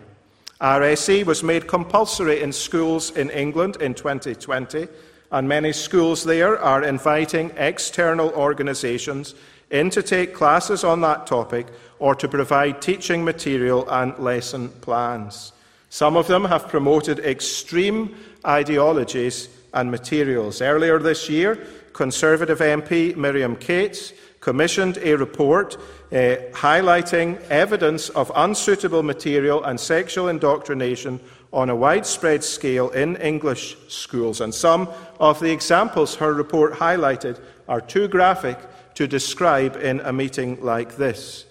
[0.61, 4.87] RSE was made compulsory in schools in England in 2020,
[5.35, 9.35] and many schools there are inviting external organisations
[9.69, 11.67] in to take classes on that topic
[11.99, 15.53] or to provide teaching material and lesson plans.
[15.91, 18.15] Some of them have promoted extreme
[18.47, 20.63] ideologies and materials.
[20.63, 25.77] Earlier this year, Conservative MP Miriam Cates commissioned a report
[26.13, 31.19] uh, highlighting evidence of unsuitable material and sexual indoctrination
[31.55, 34.41] on a widespread scale in English schools.
[34.41, 34.89] And some
[35.21, 38.59] of the examples her report highlighted are too graphic
[38.95, 41.47] to describe in a meeting like this.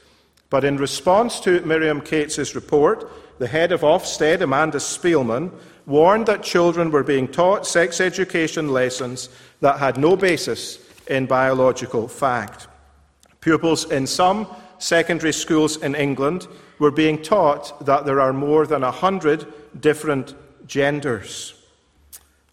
[0.49, 5.51] But in response to Miriam Cates's report, the head of Ofsted, Amanda Spielman,
[5.85, 9.29] warned that children were being taught sex education lessons
[9.61, 12.67] that had no basis in biological fact.
[13.39, 14.47] Pupils in some
[14.79, 16.47] secondary schools in England
[16.79, 19.47] were being taught that there are more than a hundred
[19.79, 20.35] different
[20.67, 21.53] genders.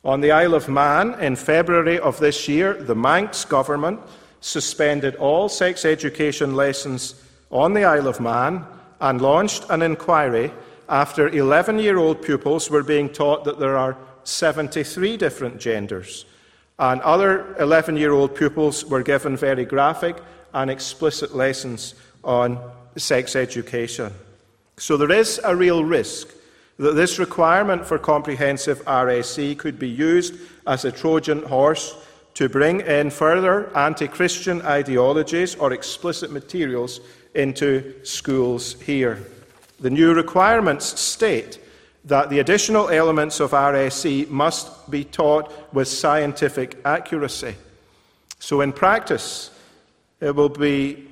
[0.05, 4.01] On the Isle of Man, in February of this year, the Manx government
[4.41, 8.65] suspended all sex education lessons on the Isle of Man
[9.01, 10.53] and launched an inquiry
[10.89, 16.25] after 11 year old pupils were being taught that there are 73 different genders.
[16.79, 20.17] And other 11 year old pupils were given very graphic
[20.55, 21.95] and explicit lessons
[22.25, 22.59] on
[22.97, 24.13] sex education.
[24.79, 26.29] So there is a real risk
[26.81, 30.35] that this requirement for comprehensive RSE could be used
[30.67, 31.95] as a Trojan horse
[32.33, 37.01] to bring in further anti Christian ideologies or explicit materials
[37.35, 39.23] into schools here.
[39.81, 41.59] The new requirements state
[42.07, 47.57] that the additional elements of RSE must be taught with scientific accuracy.
[48.39, 49.51] So, in practice,
[50.19, 51.09] it will be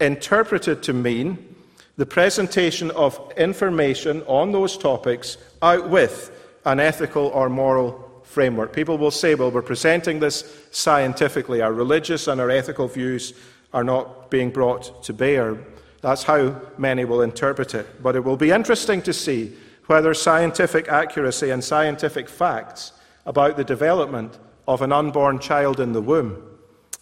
[0.00, 1.51] interpreted to mean
[1.96, 6.30] the presentation of information on those topics out with
[6.64, 8.72] an ethical or moral framework.
[8.72, 11.60] People will say, well, we're presenting this scientifically.
[11.60, 13.34] Our religious and our ethical views
[13.72, 15.58] are not being brought to bear.
[16.00, 18.02] That's how many will interpret it.
[18.02, 19.52] But it will be interesting to see
[19.86, 22.92] whether scientific accuracy and scientific facts
[23.26, 26.42] about the development of an unborn child in the womb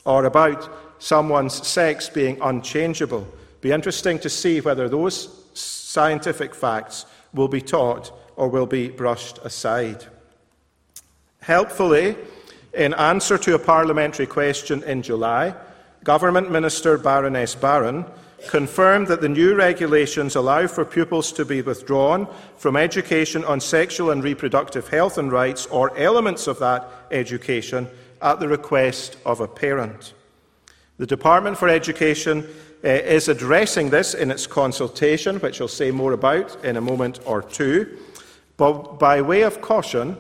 [0.05, 0.69] or about
[0.99, 3.27] someone's sex being unchangeable.
[3.61, 9.39] Be interesting to see whether those scientific facts will be taught or will be brushed
[9.39, 10.07] aside.
[11.41, 12.17] Helpfully,
[12.73, 15.55] in answer to a parliamentary question in July,
[16.05, 18.07] Government Minister Baroness Barran
[18.49, 24.11] confirmed that the new regulations allow for pupils to be withdrawn from education on sexual
[24.11, 27.87] and reproductive health and rights or elements of that education
[28.23, 30.15] at the request of a parent.
[30.99, 32.47] The Department for Education
[32.83, 37.21] Uh, is addressing this in its consultation, which I'll say more about in a moment
[37.27, 37.99] or two.
[38.57, 40.17] But by way of caution,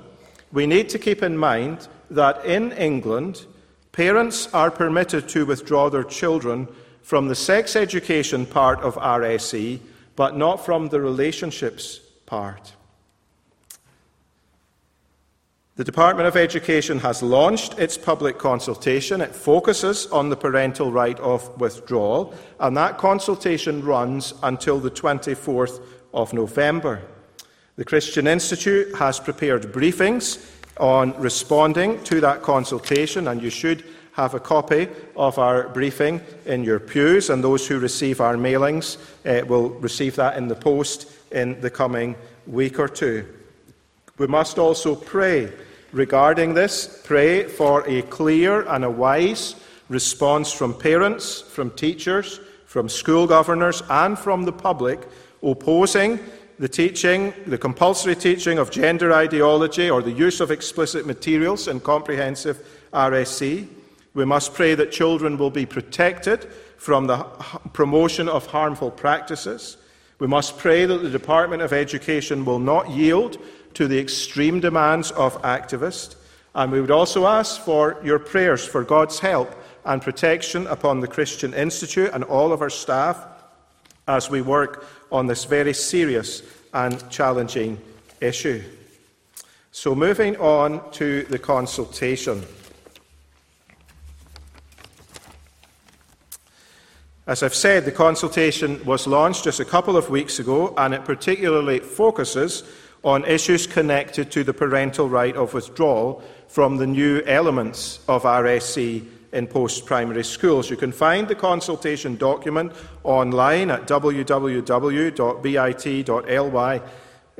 [0.52, 3.46] we need to keep in mind that in England,
[3.92, 6.68] parents are permitted to withdraw their children
[7.00, 9.80] from the sex education part of RSE,
[10.14, 12.74] but not from the relationships part.
[15.80, 19.22] The Department of Education has launched its public consultation.
[19.22, 25.82] It focuses on the parental right of withdrawal, and that consultation runs until the 24th
[26.12, 27.00] of November.
[27.76, 34.34] The Christian Institute has prepared briefings on responding to that consultation, and you should have
[34.34, 39.46] a copy of our briefing in your pews, and those who receive our mailings uh,
[39.46, 42.16] will receive that in the post in the coming
[42.46, 43.26] week or two.
[44.18, 45.50] We must also pray
[45.92, 47.00] regarding this.
[47.04, 49.56] Pray for a clear and a wise
[49.88, 55.00] response from parents, from teachers, from school governors, and from the public
[55.42, 56.20] opposing
[56.58, 61.80] the teaching, the compulsory teaching of gender ideology or the use of explicit materials in
[61.80, 62.58] comprehensive
[62.92, 63.66] RSE.
[64.12, 66.44] We must pray that children will be protected
[66.76, 67.24] from the
[67.72, 69.78] promotion of harmful practices.
[70.18, 73.38] We must pray that the Department of Education will not yield
[73.74, 76.16] to the extreme demands of activists.
[76.54, 79.54] And we would also ask for your prayers for God's help
[79.84, 83.26] and protection upon the Christian Institute and all of our staff
[84.08, 86.42] as we work on this very serious
[86.74, 87.80] and challenging
[88.20, 88.62] issue.
[89.72, 92.44] So, moving on to the consultation.
[97.26, 101.04] As I've said, the consultation was launched just a couple of weeks ago, and it
[101.04, 102.64] particularly focuses
[103.02, 109.06] on issues connected to the parental right of withdrawal from the new elements of RSE
[109.32, 110.68] in post primary schools.
[110.68, 112.72] You can find the consultation document
[113.04, 114.30] online at www.bit.ly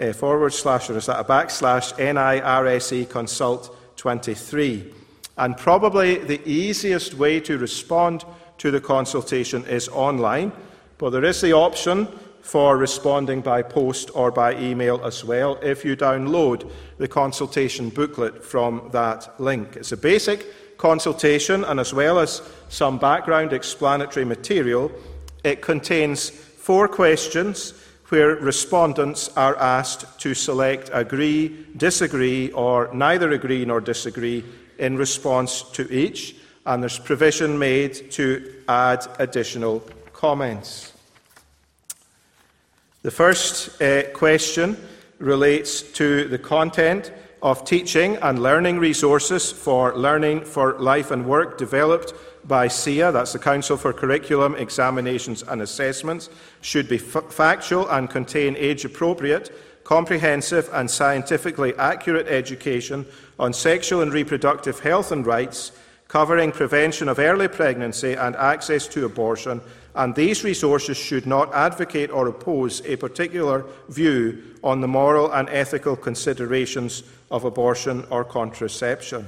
[0.01, 4.95] uh, forward slash, or is that a backslash, NIRSE Consult 23.
[5.37, 8.25] And probably the easiest way to respond
[8.59, 10.53] to the consultation is online,
[10.99, 12.07] but there is the option
[12.51, 18.45] for responding by post or by email as well if you download the consultation booklet
[18.45, 19.77] from that link.
[19.77, 20.45] It's a basic
[20.77, 24.91] consultation, and as well as some background explanatory material,
[25.45, 27.73] it contains four questions
[28.09, 34.45] where respondents are asked to select agree, disagree, or neither agree nor disagree
[34.79, 36.35] in response to each,
[36.67, 40.95] and there's provision made to add additional comments.
[43.03, 44.77] The first uh, question
[45.19, 47.11] relates to the content
[47.43, 52.13] of teaching and learning resources for learning for life and work developed
[52.45, 56.29] by CCEA, that's the Council for Curriculum, Examinations and Assessments,
[56.61, 59.51] should be f- factual and contain age appropriate,
[59.83, 63.07] comprehensive, and scientifically accurate education
[63.39, 65.73] on sexual and reproductive health and rights,
[66.07, 69.63] covering prevention of early pregnancy and access to abortion,
[69.95, 75.49] and these resources should not advocate or oppose a particular view on the moral and
[75.49, 79.27] ethical considerations of abortion or contraception.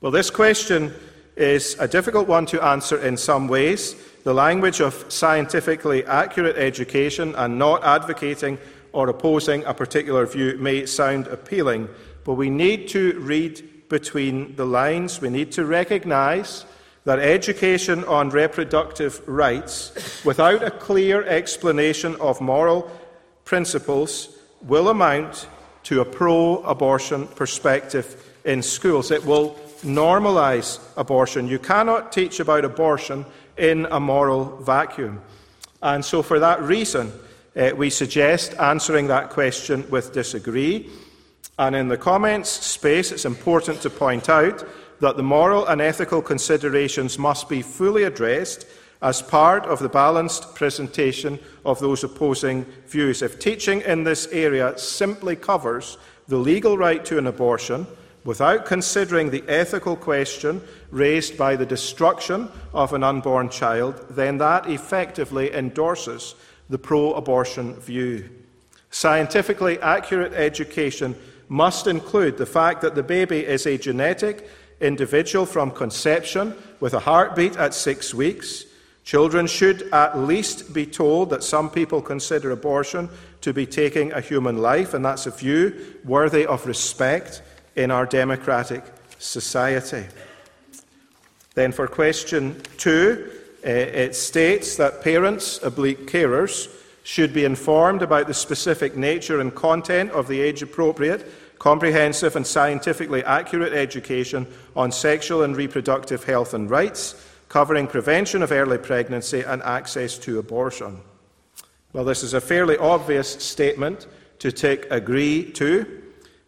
[0.00, 0.94] Well, this question
[1.36, 3.96] is a difficult one to answer in some ways.
[4.24, 8.58] The language of scientifically accurate education and not advocating
[8.92, 11.88] or opposing a particular view may sound appealing,
[12.24, 15.20] but we need to read between the lines.
[15.20, 16.64] We need to recognize
[17.08, 22.90] that education on reproductive rights, without a clear explanation of moral
[23.46, 24.28] principles,
[24.60, 25.48] will amount
[25.84, 29.10] to a pro abortion perspective in schools.
[29.10, 31.48] It will normalize abortion.
[31.48, 33.24] You cannot teach about abortion
[33.56, 35.22] in a moral vacuum.
[35.82, 37.10] And so, for that reason,
[37.56, 40.90] uh, we suggest answering that question with disagree.
[41.58, 44.62] And in the comments space, it's important to point out
[45.00, 48.66] that the moral and ethical considerations must be fully addressed
[49.00, 53.22] as part of the balanced presentation of those opposing views.
[53.22, 57.86] If teaching in this area simply covers the legal right to an abortion
[58.24, 64.68] without considering the ethical question raised by the destruction of an unborn child, then that
[64.68, 66.34] effectively endorses
[66.68, 68.28] the pro abortion view.
[68.90, 71.14] Scientifically accurate education
[71.48, 74.48] must include the fact that the baby is a genetic
[74.80, 78.64] individual from conception with a heartbeat at six weeks.
[79.04, 83.08] Children should at least be told that some people consider abortion
[83.40, 87.42] to be taking a human life, and that's a view worthy of respect
[87.74, 88.84] in our democratic
[89.18, 90.04] society.
[91.54, 93.30] Then, for question two,
[93.66, 96.68] uh, it states that parents, oblique carers,
[97.02, 101.26] should be informed about the specific nature and content of the age appropriate
[101.58, 104.46] comprehensive and scientifically accurate education
[104.76, 107.14] on sexual and reproductive health and rights,
[107.48, 111.00] covering prevention of early pregnancy and access to abortion.
[111.92, 114.06] Well, this is a fairly obvious statement
[114.38, 116.02] to take agree to.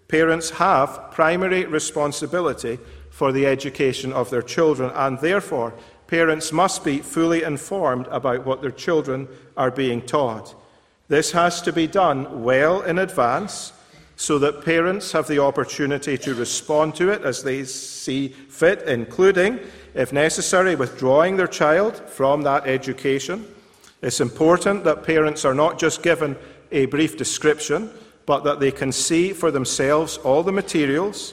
[0.08, 2.78] Parents have primary responsibility
[3.11, 5.74] for the education of their children, and therefore,
[6.06, 10.54] parents must be fully informed about what their children are being taught.
[11.08, 13.72] This has to be done well in advance
[14.21, 19.59] so that parents have the opportunity to respond to it as they see fit, including,
[19.95, 23.47] if necessary, withdrawing their child from that education.
[24.03, 26.37] It's important that parents are not just given
[26.71, 27.91] a brief description,
[28.27, 31.33] but that they can see for themselves all the materials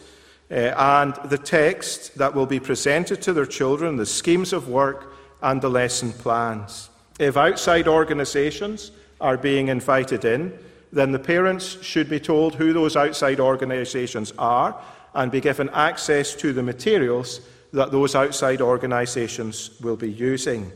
[0.49, 5.13] uh, and the text that will be presented to their children, the schemes of work,
[5.41, 6.89] and the lesson plans.
[7.19, 10.57] If outside organisations are being invited in,
[10.91, 14.79] then the parents should be told who those outside organisations are
[15.13, 17.41] and be given access to the materials
[17.73, 20.71] that those outside organisations will be using.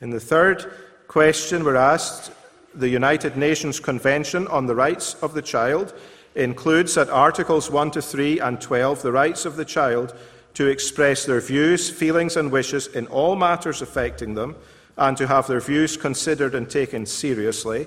[0.00, 0.72] In the third
[1.08, 2.32] question, we're asked
[2.74, 5.94] the United Nations Convention on the Rights of the Child
[6.34, 10.16] includes at Articles 1 to 3 and 12 the rights of the child
[10.54, 14.56] to express their views, feelings, and wishes in all matters affecting them,
[14.96, 17.86] and to have their views considered and taken seriously.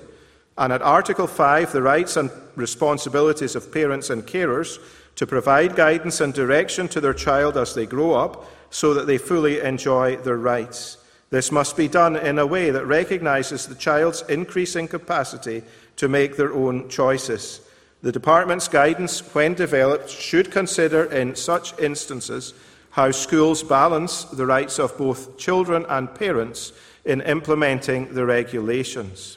[0.58, 4.78] And at Article 5, the rights and responsibilities of parents and carers
[5.16, 9.18] to provide guidance and direction to their child as they grow up so that they
[9.18, 10.98] fully enjoy their rights.
[11.30, 15.62] This must be done in a way that recognises the child's increasing capacity
[15.96, 17.60] to make their own choices.
[18.02, 22.54] The Department's guidance, when developed, should consider in such instances
[22.90, 26.72] how schools balance the rights of both children and parents
[27.04, 29.35] in implementing the regulations.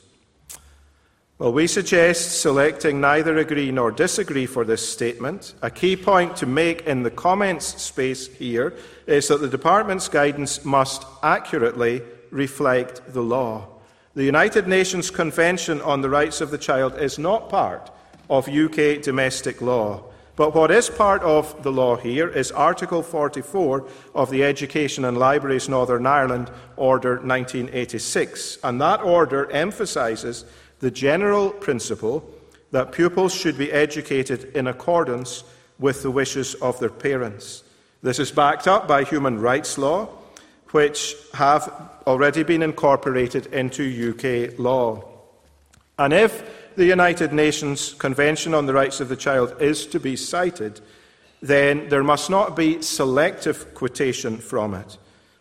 [1.39, 5.53] Well, we suggest selecting neither agree nor disagree for this statement.
[5.61, 8.73] A key point to make in the comments space here
[9.07, 13.69] is that the Department's guidance must accurately reflect the law.
[14.15, 17.89] The United Nations Convention on the Rights of the Child is not part
[18.29, 20.03] of UK domestic law.
[20.35, 25.17] But what is part of the law here is Article 44 of the Education and
[25.17, 28.57] Libraries Northern Ireland Order 1986.
[28.61, 30.43] And that order emphasises
[30.79, 32.29] the general principle
[32.71, 35.43] that pupils should be educated in accordance
[35.79, 37.63] with the wishes of their parents.
[38.01, 40.09] This is backed up by human rights law,
[40.71, 41.71] which have
[42.05, 45.03] already been incorporated into UK law.
[45.97, 50.15] And if the United Nations Convention on the Rights of the Child is to be
[50.15, 50.79] cited,
[51.41, 54.97] then there must not be selective quotation from it.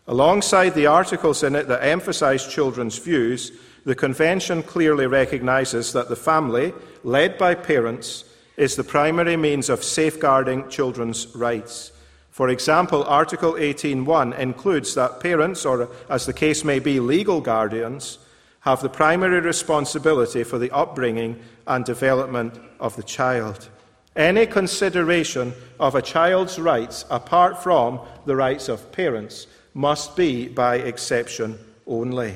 [0.07, 3.51] Alongside the articles in it that emphasize children's views,
[3.85, 6.73] the Convention clearly recognizes that the family,
[7.03, 8.25] led by parents,
[8.57, 11.91] is the primary means of safeguarding children's rights.
[12.29, 18.19] For example, Article 18.1 includes that parents, or as the case may be, legal guardians,
[18.61, 23.69] have the primary responsibility for the upbringing and development of the child.
[24.15, 30.75] Any consideration of a child's rights apart from the rights of parents must be by
[30.75, 31.57] exception
[31.87, 32.35] only.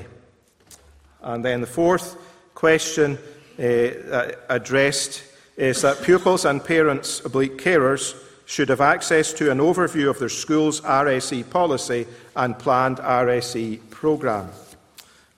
[1.24, 2.16] And then the fourth
[2.54, 3.18] question
[3.58, 5.22] uh, addressed
[5.56, 8.14] is that pupils and parents, oblique carers,
[8.46, 12.06] should have access to an overview of their school's RSE policy
[12.36, 14.50] and planned RSE programme.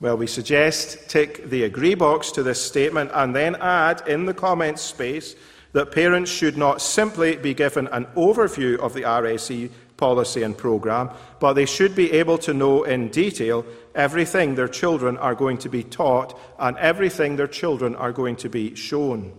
[0.01, 4.35] Well, we suggest tick the agree box to this statement and then add in the
[4.35, 5.37] comments space
[5.73, 11.11] that parents should not simply be given an overview of the RSE policy and programme,
[11.39, 13.65] but they should be able to know in detail
[13.97, 18.49] everything their children are going to be taught and everything their children are going to
[18.49, 19.33] be shown.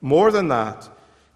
[0.00, 0.88] More than that,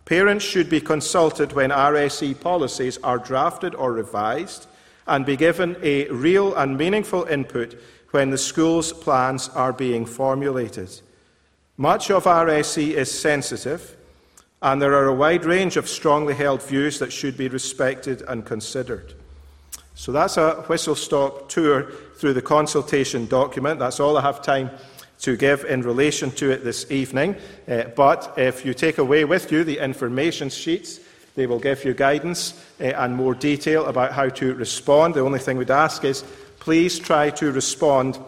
[0.04, 4.66] parents should be consulted when RSE policies are drafted or revised
[5.06, 7.80] and be given a real and meaningful input
[8.11, 11.00] when the school's plans are being formulated.
[11.76, 13.96] Much of RSE is sensitive,
[14.61, 18.44] and there are a wide range of strongly held views that should be respected and
[18.44, 19.14] considered.
[20.01, 23.78] So that's a whistle stop tour through the consultation document.
[23.78, 24.70] That's all I have time
[25.20, 27.36] to give in relation to it this evening.
[27.68, 31.01] Uh, but if you take away with you the information sheets,
[31.34, 35.12] they will give you guidance uh, and more detail about how to respond.
[35.12, 36.24] The only thing we'd ask is
[36.61, 38.18] please try to respond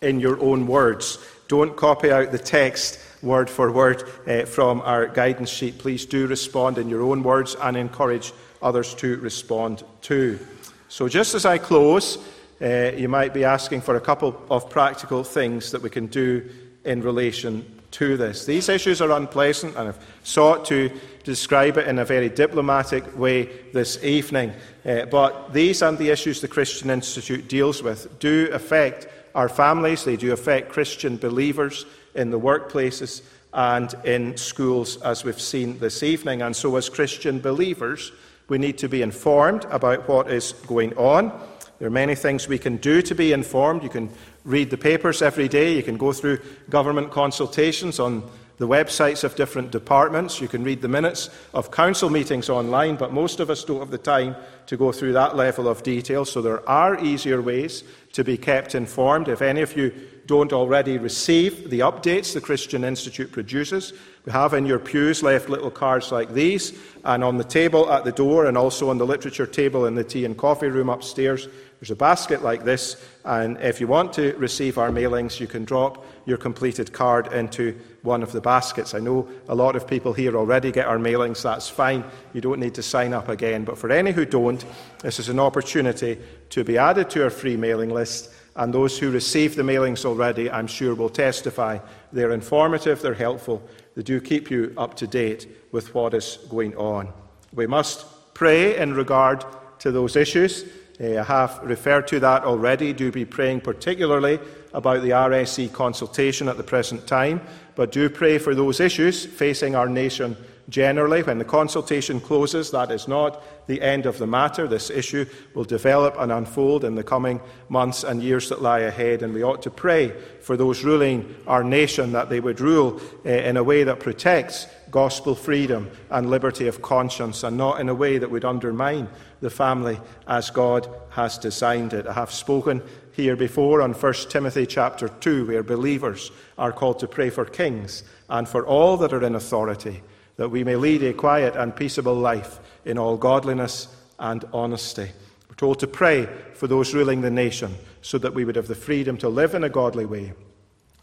[0.00, 1.24] in your own words.
[1.46, 5.78] Don't copy out the text word for word uh, from our guidance sheet.
[5.78, 10.40] Please do respond in your own words and encourage others to respond too.
[10.88, 12.18] So, just as I close,
[12.62, 16.48] uh, you might be asking for a couple of practical things that we can do
[16.84, 18.46] in relation to this.
[18.46, 20.90] These issues are unpleasant, and I've sought to
[21.24, 24.52] describe it in a very diplomatic way this evening.
[24.84, 30.04] Uh, but these and the issues the Christian Institute deals with do affect our families,
[30.04, 31.84] they do affect Christian believers
[32.14, 33.22] in the workplaces
[33.52, 36.42] and in schools, as we've seen this evening.
[36.42, 38.12] And so, as Christian believers,
[38.48, 41.32] we need to be informed about what is going on.
[41.78, 43.82] There are many things we can do to be informed.
[43.82, 44.10] You can
[44.44, 46.38] read the papers every day, you can go through
[46.70, 48.22] government consultations on
[48.58, 50.40] the websites of different departments.
[50.40, 53.90] You can read the minutes of council meetings online, but most of us don't have
[53.90, 54.34] the time
[54.66, 56.24] to go through that level of detail.
[56.24, 59.28] So there are easier ways to be kept informed.
[59.28, 59.92] If any of you
[60.26, 63.92] don't already receive the updates the Christian Institute produces,
[64.24, 68.04] we have in your pews left little cards like these, and on the table at
[68.04, 71.48] the door, and also on the literature table in the tea and coffee room upstairs,
[71.78, 75.64] there's a basket like this, and if you want to receive our mailings, you can
[75.64, 78.94] drop your completed card into one of the baskets.
[78.94, 82.02] I know a lot of people here already get our mailings, that's fine.
[82.32, 83.64] You don't need to sign up again.
[83.64, 84.64] But for any who don't,
[85.00, 86.18] this is an opportunity
[86.50, 88.32] to be added to our free mailing list.
[88.56, 91.78] And those who receive the mailings already, I'm sure, will testify.
[92.12, 93.62] They're informative, they're helpful,
[93.94, 97.12] they do keep you up to date with what is going on.
[97.52, 99.44] We must pray in regard
[99.80, 100.64] to those issues.
[100.98, 102.92] Uh, I have referred to that already.
[102.92, 104.38] Do be praying particularly
[104.72, 107.40] about the RSE consultation at the present time,
[107.74, 110.36] but do pray for those issues facing our nation
[110.68, 111.22] generally.
[111.22, 114.66] When the consultation closes, that is not the end of the matter.
[114.66, 119.22] This issue will develop and unfold in the coming months and years that lie ahead,
[119.22, 123.28] and we ought to pray for those ruling our nation that they would rule uh,
[123.30, 127.94] in a way that protects gospel freedom and liberty of conscience, and not in a
[127.94, 129.08] way that would undermine
[129.40, 132.06] the family as God has designed it.
[132.06, 137.08] I have spoken here before on 1 Timothy chapter 2, where believers are called to
[137.08, 140.02] pray for kings and for all that are in authority,
[140.36, 145.10] that we may lead a quiet and peaceable life in all godliness and honesty.
[145.48, 148.74] We're told to pray for those ruling the nation so that we would have the
[148.74, 150.32] freedom to live in a godly way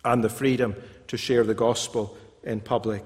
[0.06, 0.76] and the freedom
[1.08, 3.04] to share the gospel in public.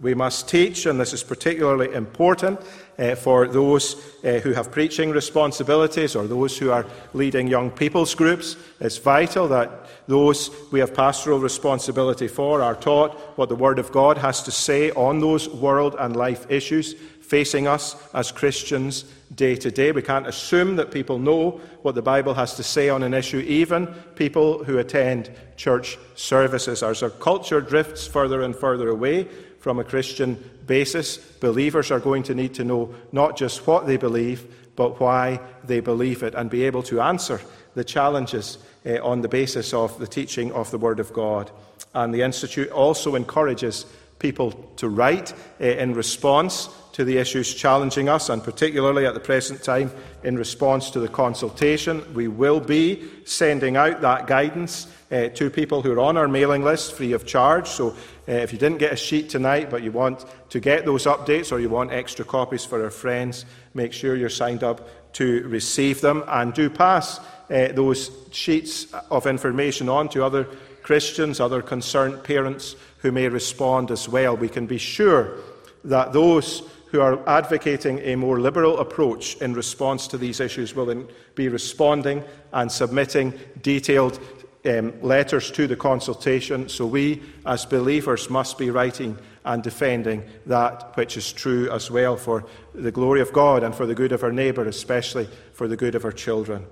[0.00, 2.60] We must teach, and this is particularly important
[2.98, 8.14] uh, for those uh, who have preaching responsibilities or those who are leading young people's
[8.14, 8.56] groups.
[8.80, 13.92] It's vital that those we have pastoral responsibility for are taught what the Word of
[13.92, 19.04] God has to say on those world and life issues facing us as Christians
[19.34, 19.92] day to day.
[19.92, 23.40] We can't assume that people know what the Bible has to say on an issue,
[23.40, 23.86] even
[24.16, 26.82] people who attend church services.
[26.82, 29.28] As our culture drifts further and further away
[29.60, 33.98] from a Christian basis, believers are going to need to know not just what they
[33.98, 37.42] believe, but why they believe it and be able to answer
[37.78, 41.50] the challenges uh, on the basis of the teaching of the Word of God.
[41.94, 43.86] And the Institute also encourages
[44.18, 49.20] people to write uh, in response to the issues challenging us, and particularly at the
[49.20, 49.92] present time
[50.24, 52.02] in response to the consultation.
[52.12, 56.64] We will be sending out that guidance uh, to people who are on our mailing
[56.64, 57.68] list free of charge.
[57.68, 57.94] So uh,
[58.32, 61.60] if you didn't get a sheet tonight but you want to get those updates or
[61.60, 66.24] you want extra copies for our friends, make sure you're signed up to receive them
[66.26, 67.20] and do pass
[67.50, 70.48] uh, those sheets of information on to other
[70.82, 74.36] Christians, other concerned parents who may respond as well.
[74.36, 75.38] We can be sure
[75.84, 81.06] that those who are advocating a more liberal approach in response to these issues will
[81.34, 84.18] be responding and submitting detailed
[84.64, 86.68] um, letters to the consultation.
[86.68, 92.16] So we, as believers, must be writing and defending that which is true as well
[92.16, 92.44] for
[92.74, 95.94] the glory of God and for the good of our neighbour, especially for the good
[95.94, 96.66] of our children.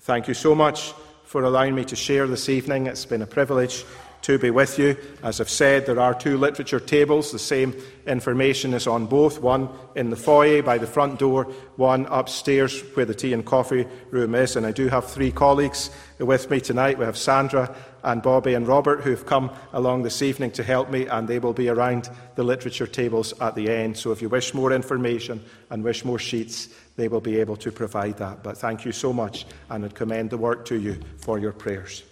[0.00, 0.94] Thank you so much
[1.24, 2.86] for allowing me to share this evening.
[2.86, 3.84] It's been a privilege
[4.22, 4.96] to be with you.
[5.22, 7.32] As I've said, there are two literature tables.
[7.32, 7.74] The same
[8.06, 11.44] information is on both one in the foyer by the front door,
[11.76, 14.56] one upstairs where the tea and coffee room is.
[14.56, 16.98] And I do have three colleagues with me tonight.
[16.98, 20.90] We have Sandra and Bobby and Robert who have come along this evening to help
[20.90, 23.98] me, and they will be around the literature tables at the end.
[23.98, 26.68] So if you wish more information and wish more sheets,
[27.00, 28.42] they will be able to provide that.
[28.42, 32.02] But thank you so much, and I commend the work to you for your prayers.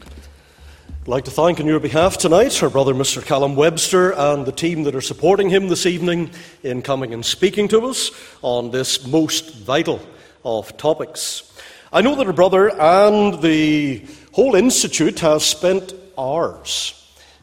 [0.00, 3.22] I'd like to thank on your behalf tonight our brother Mr.
[3.22, 6.30] Callum Webster and the team that are supporting him this evening
[6.62, 8.10] in coming and speaking to us
[8.40, 10.00] on this most vital
[10.42, 11.52] of topics.
[11.92, 16.99] I know that our brother and the whole Institute has spent hours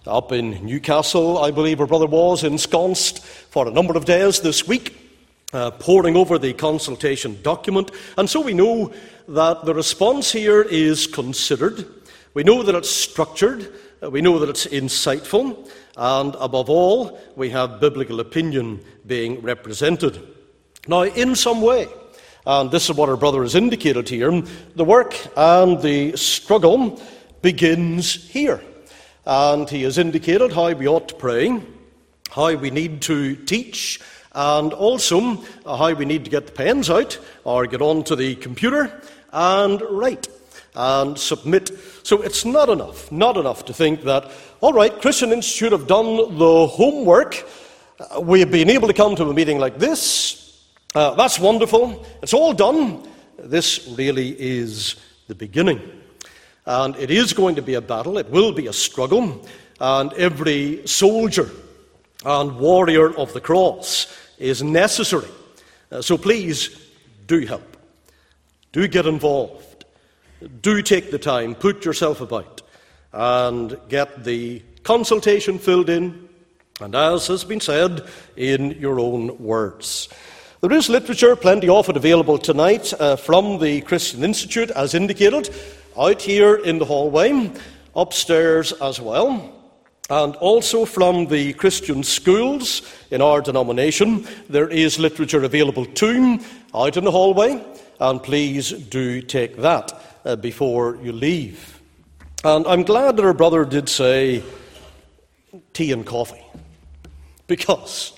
[0.08, 4.68] up in Newcastle, I believe her brother was, ensconced for a number of days this
[4.68, 4.98] week,
[5.54, 7.92] uh, poring over the consultation document.
[8.18, 8.94] And so we know
[9.28, 11.86] that the response here is considered
[12.38, 17.50] we know that it's structured, uh, we know that it's insightful, and above all, we
[17.50, 20.22] have biblical opinion being represented.
[20.88, 21.88] Now, in some way,
[22.46, 24.44] and this is what our brother has indicated here,
[24.76, 27.02] the work and the struggle
[27.42, 28.62] begins here.
[29.30, 31.62] And he has indicated how we ought to pray,
[32.32, 34.00] how we need to teach,
[34.32, 39.02] and also how we need to get the pens out or get onto the computer
[39.34, 40.30] and write
[40.76, 41.72] and submit.
[42.04, 46.38] So it's not enough, not enough to think that, all right, Christian Institute have done
[46.38, 47.46] the homework.
[48.00, 50.58] Uh, we have been able to come to a meeting like this.
[50.96, 52.06] Uh, that's wonderful.
[52.22, 53.06] It's all done.
[53.38, 54.96] This really is
[55.28, 55.82] the beginning.
[56.68, 59.48] And it is going to be a battle, it will be a struggle.
[59.80, 61.50] And every soldier
[62.26, 65.30] and warrior of the cross is necessary.
[65.92, 66.78] Uh, so please
[67.26, 67.78] do help,
[68.72, 69.86] do get involved.
[70.62, 72.62] Do take the time, put yourself about,
[73.12, 76.30] and get the consultation filled in,
[76.80, 80.10] and as has been said, in your own words.
[80.62, 85.50] There is literature, plenty of it available tonight uh, from the Christian Institute, as indicated,
[85.98, 87.52] out here in the hallway,
[87.96, 89.54] upstairs as well,
[90.10, 92.82] and also from the Christian schools
[93.12, 94.28] in our denomination.
[94.50, 96.40] There is literature available too,
[96.74, 97.64] out in the hallway,
[98.00, 99.92] and please do take that
[100.24, 101.82] uh, before you leave.
[102.44, 104.44] And I'm glad that her brother did say
[105.74, 106.44] tea and coffee.
[107.48, 108.14] Because,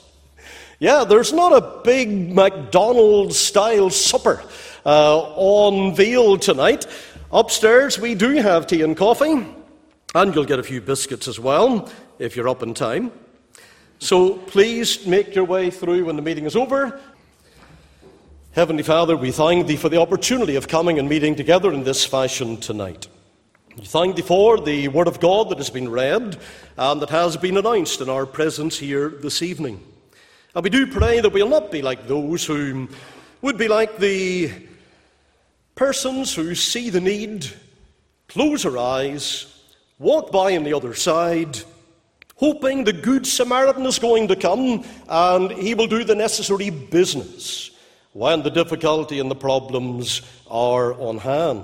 [0.80, 4.44] yeah, there's not a big McDonald's style supper
[4.86, 6.86] uh, veal tonight.
[7.32, 9.46] Upstairs, we do have tea and coffee,
[10.16, 13.12] and you'll get a few biscuits as well if you're up in time.
[14.00, 17.00] So please make your way through when the meeting is over.
[18.54, 22.04] Heavenly Father, we thank Thee for the opportunity of coming and meeting together in this
[22.04, 23.08] fashion tonight.
[23.78, 26.36] We thank Thee for the Word of God that has been read
[26.78, 29.84] and that has been announced in our presence here this evening.
[30.56, 32.88] And we do pray that we'll not be like those who
[33.44, 34.52] would be like the
[35.80, 37.48] persons who see the need,
[38.28, 39.46] close their eyes,
[39.98, 41.58] walk by on the other side,
[42.36, 47.72] hoping the Good Samaritan is going to come and he will do the necessary business
[48.12, 50.22] when the difficulty and the problems
[50.52, 51.64] are on hand.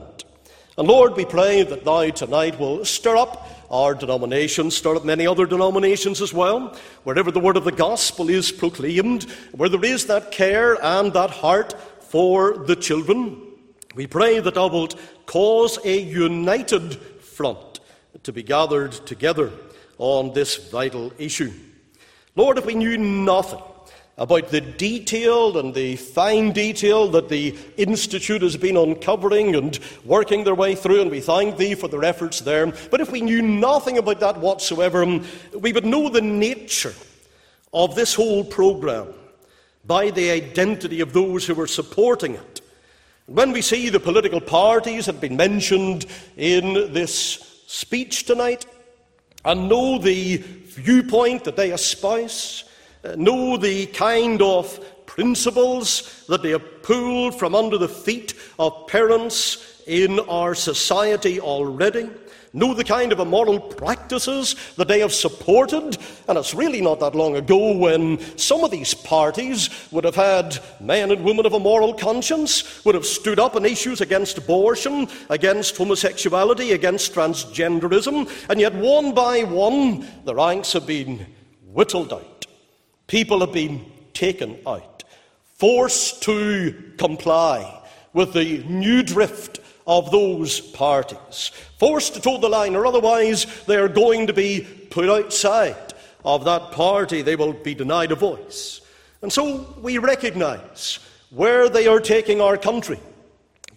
[0.77, 5.27] And Lord, we pray that thou tonight will stir up our denomination, stir up many
[5.27, 10.05] other denominations as well, wherever the word of the gospel is proclaimed, where there is
[10.05, 13.44] that care and that heart for the children.
[13.95, 17.79] We pray that thou wilt cause a united front
[18.23, 19.51] to be gathered together
[19.97, 21.53] on this vital issue.
[22.35, 23.61] Lord, if we knew nothing
[24.17, 30.43] about the detail and the fine detail that the Institute has been uncovering and working
[30.43, 32.67] their way through, and we thank Thee for their efforts there.
[32.91, 35.05] But if we knew nothing about that whatsoever,
[35.57, 36.93] we would know the nature
[37.73, 39.13] of this whole programme
[39.85, 42.61] by the identity of those who are supporting it.
[43.27, 46.05] When we see the political parties have been mentioned
[46.37, 48.67] in this speech tonight,
[49.43, 52.65] and know the viewpoint that they espouse,
[53.03, 58.85] uh, know the kind of principles that they have pulled from under the feet of
[58.87, 62.07] parents in our society already,
[62.55, 65.97] know the kind of immoral practices that they have supported.
[66.27, 70.57] And it's really not that long ago when some of these parties would have had
[70.79, 75.07] men and women of a moral conscience, would have stood up on issues against abortion,
[75.29, 81.25] against homosexuality, against transgenderism, and yet one by one the ranks have been
[81.65, 82.45] whittled out.
[83.07, 85.03] People have been taken out,
[85.57, 87.81] forced to comply
[88.13, 93.75] with the new drift of those parties, forced to toe the line, or otherwise they
[93.75, 97.21] are going to be put outside of that party.
[97.21, 98.81] They will be denied a voice.
[99.21, 102.99] And so we recognize where they are taking our country,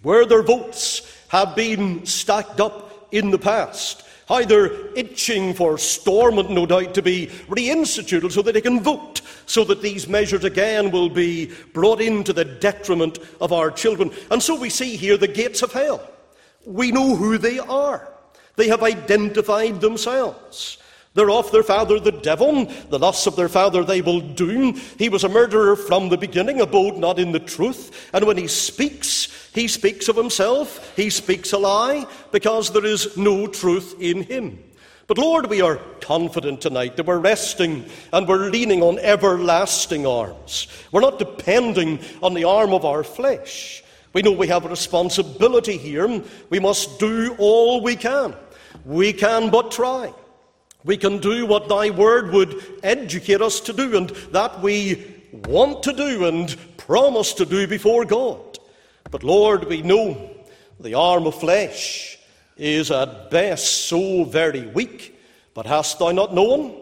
[0.03, 6.51] where their votes have been stacked up in the past, how they're itching for Stormont,
[6.51, 10.91] no doubt, to be reinstituted so that they can vote, so that these measures again
[10.91, 14.11] will be brought into the detriment of our children.
[14.31, 16.07] And so we see here the gates of hell.
[16.67, 18.07] We know who they are.
[18.57, 20.79] They have identified themselves.
[21.15, 22.67] They're of their father the devil.
[22.91, 24.73] The lusts of their father they will do.
[24.99, 28.11] He was a murderer from the beginning, abode not in the truth.
[28.13, 29.29] And when he speaks,
[29.59, 34.63] he speaks of himself, he speaks a lie, because there is no truth in him.
[35.09, 40.69] But Lord, we are confident tonight that we're resting and we're leaning on everlasting arms.
[40.93, 43.83] We're not depending on the arm of our flesh.
[44.13, 46.23] We know we have a responsibility here.
[46.51, 48.37] We must do all we can.
[48.85, 50.13] We can but try.
[50.85, 55.83] We can do what thy word would educate us to do, and that we want
[55.83, 58.48] to do and promise to do before God.
[59.11, 60.31] But Lord, we know
[60.81, 62.19] the arm of flesh
[62.57, 65.19] is at best so very weak.
[65.55, 66.81] But hast thou not known?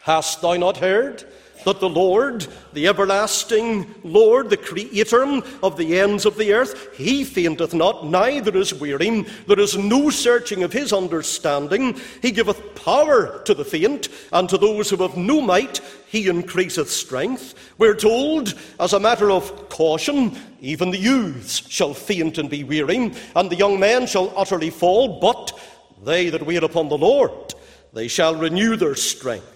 [0.00, 1.24] Hast thou not heard?
[1.64, 7.24] That the Lord, the everlasting Lord, the Creator of the ends of the earth, he
[7.24, 9.22] fainteth not, neither is weary.
[9.46, 12.00] There is no searching of his understanding.
[12.20, 16.90] He giveth power to the faint, and to those who have no might, he increaseth
[16.90, 17.54] strength.
[17.78, 23.12] We're told, as a matter of caution, even the youths shall faint and be weary,
[23.34, 25.58] and the young men shall utterly fall, but
[26.04, 27.54] they that wait upon the Lord,
[27.92, 29.51] they shall renew their strength.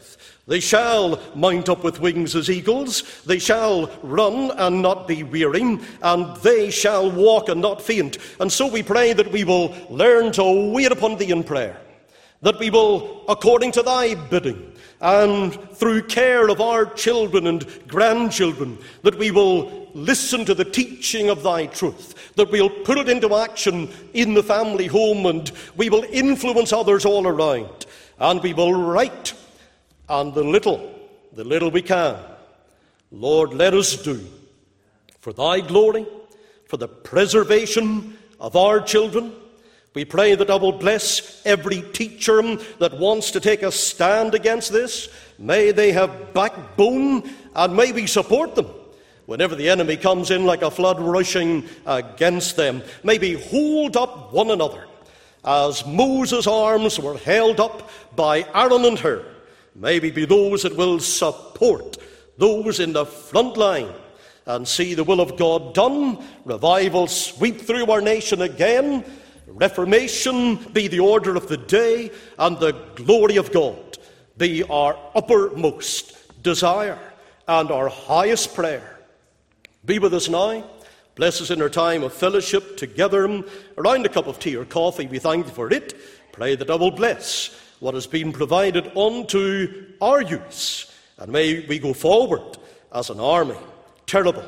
[0.48, 3.02] They shall mount up with wings as eagles.
[3.24, 5.80] They shall run and not be weary.
[6.02, 8.18] And they shall walk and not faint.
[8.38, 11.80] And so we pray that we will learn to wait upon thee in prayer.
[12.42, 18.78] That we will, according to thy bidding, and through care of our children and grandchildren,
[19.02, 23.34] that we will listen to the teaching of thy truth, that we'll put it into
[23.34, 27.86] action in the family home, and we will influence others all around,
[28.18, 29.34] and we will write
[30.08, 30.94] and the little,
[31.32, 32.16] the little we can,
[33.10, 34.24] Lord, let us do
[35.20, 36.06] for thy glory,
[36.66, 39.32] for the preservation of our children.
[39.94, 42.42] We pray that I will bless every teacher
[42.78, 45.08] that wants to take a stand against this.
[45.38, 48.66] May they have backbone and may we support them
[49.24, 52.82] whenever the enemy comes in like a flood rushing against them.
[53.02, 54.86] May we hold up one another
[55.44, 59.24] as Moses' arms were held up by Aaron and Hur
[59.78, 61.98] maybe be those that will support
[62.38, 63.92] those in the front line
[64.46, 69.04] and see the will of God done, revival sweep through our nation again,
[69.46, 73.98] reformation be the order of the day, and the glory of God
[74.38, 76.98] be our uppermost desire
[77.48, 78.98] and our highest prayer.
[79.84, 80.64] Be with us now.
[81.14, 83.42] Bless us in our time of fellowship together
[83.78, 85.06] around a cup of tea or coffee.
[85.06, 85.94] We thank you for it.
[86.32, 90.92] Pray that I will bless what has been provided unto our use.
[91.18, 92.58] And may we go forward
[92.92, 93.54] as an army,
[94.06, 94.44] terrible,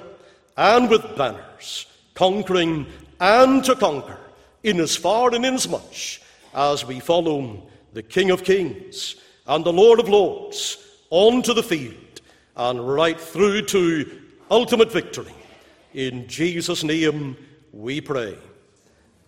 [0.56, 2.85] and with banners, conquering
[3.20, 4.19] and to conquer,
[4.65, 6.19] in as far and inasmuch
[6.52, 7.62] as we follow
[7.93, 9.15] the King of Kings
[9.47, 10.77] and the Lord of Lords
[11.10, 12.20] onto the field
[12.56, 14.20] and right through to
[14.51, 15.32] ultimate victory.
[15.94, 17.36] In Jesus' name
[17.73, 18.36] we pray.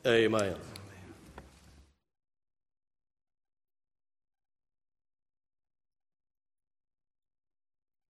[0.04, 0.56] Amen.